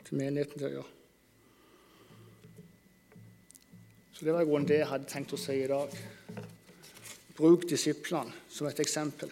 til 0.07 0.17
menigheten 0.21 0.59
til 0.59 0.69
å 0.69 0.73
gjøre. 0.77 0.91
Så 4.13 4.25
Det 4.25 4.33
var 4.33 4.41
i 4.41 4.47
grunnen 4.47 4.67
det 4.67 4.79
jeg 4.79 4.91
hadde 4.93 5.11
tenkt 5.11 5.35
å 5.35 5.43
si 5.43 5.59
i 5.59 5.67
dag. 5.67 5.99
Bruk 7.35 7.67
disiplene 7.67 8.31
som 8.47 8.67
et 8.67 8.79
eksempel. 8.79 9.31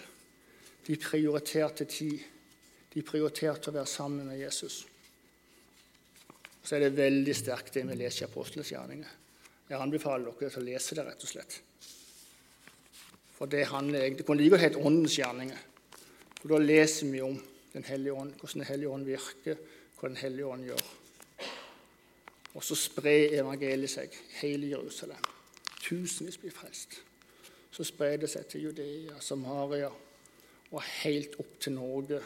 De 0.88 0.98
prioriterte 1.00 1.86
tid. 1.86 2.20
De 2.92 3.02
prioriterte 3.02 3.72
å 3.72 3.80
være 3.80 3.88
sammen 3.88 4.28
med 4.28 4.42
Jesus. 4.42 4.84
Så 6.72 6.78
er 6.78 6.86
det 6.86 6.96
veldig 6.96 7.34
sterkt 7.36 7.74
det 7.76 7.82
vi 7.84 7.96
leser 8.00 8.24
i 8.24 8.30
Apostles 8.30 8.70
gjerninger. 8.72 9.16
Jeg 9.68 9.76
anbefaler 9.76 10.30
dere 10.40 10.48
til 10.54 10.62
å 10.62 10.68
lese 10.70 10.96
det, 10.96 11.04
rett 11.04 11.24
og 11.26 11.28
slett. 11.28 11.56
For 13.36 13.52
det 13.52 13.66
handler 13.68 14.06
egentlig 14.06 14.24
kan 14.30 14.38
like 14.40 14.54
godt 14.54 14.64
hete 14.64 14.84
Åndens 14.88 15.18
gjerninger. 15.20 15.66
For 16.38 16.54
da 16.54 16.60
leser 16.64 17.10
vi 17.12 17.20
om 17.26 17.36
den 17.74 17.84
hellige 17.84 18.14
ånd, 18.14 18.38
hvordan 18.40 18.62
Den 18.62 18.70
hellige 18.70 18.90
ånd 18.90 19.10
virker, 19.10 19.60
hva 19.98 20.08
Den 20.08 20.16
hellige 20.22 20.46
ånd 20.48 20.64
gjør. 20.70 20.86
Og 22.54 22.64
så 22.64 22.78
sprer 22.80 23.36
evangeliet 23.42 23.92
seg 23.92 24.16
hele 24.40 24.70
Jerusalem. 24.72 25.28
Tusenvis 25.84 26.38
blir 26.38 26.56
frelst. 26.56 27.02
Så 27.72 27.84
sprer 27.84 28.16
det 28.16 28.30
seg 28.32 28.48
til 28.48 28.70
Judea, 28.70 29.20
Samaria 29.20 29.92
og 30.72 30.88
helt 31.04 31.36
opp 31.36 31.60
til 31.60 31.76
Norge 31.76 32.22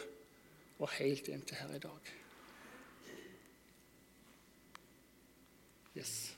og 0.78 0.88
helt 1.00 1.32
inntil 1.34 1.58
her 1.64 1.74
i 1.74 1.82
dag. 1.82 2.14
Yes. 5.96 6.35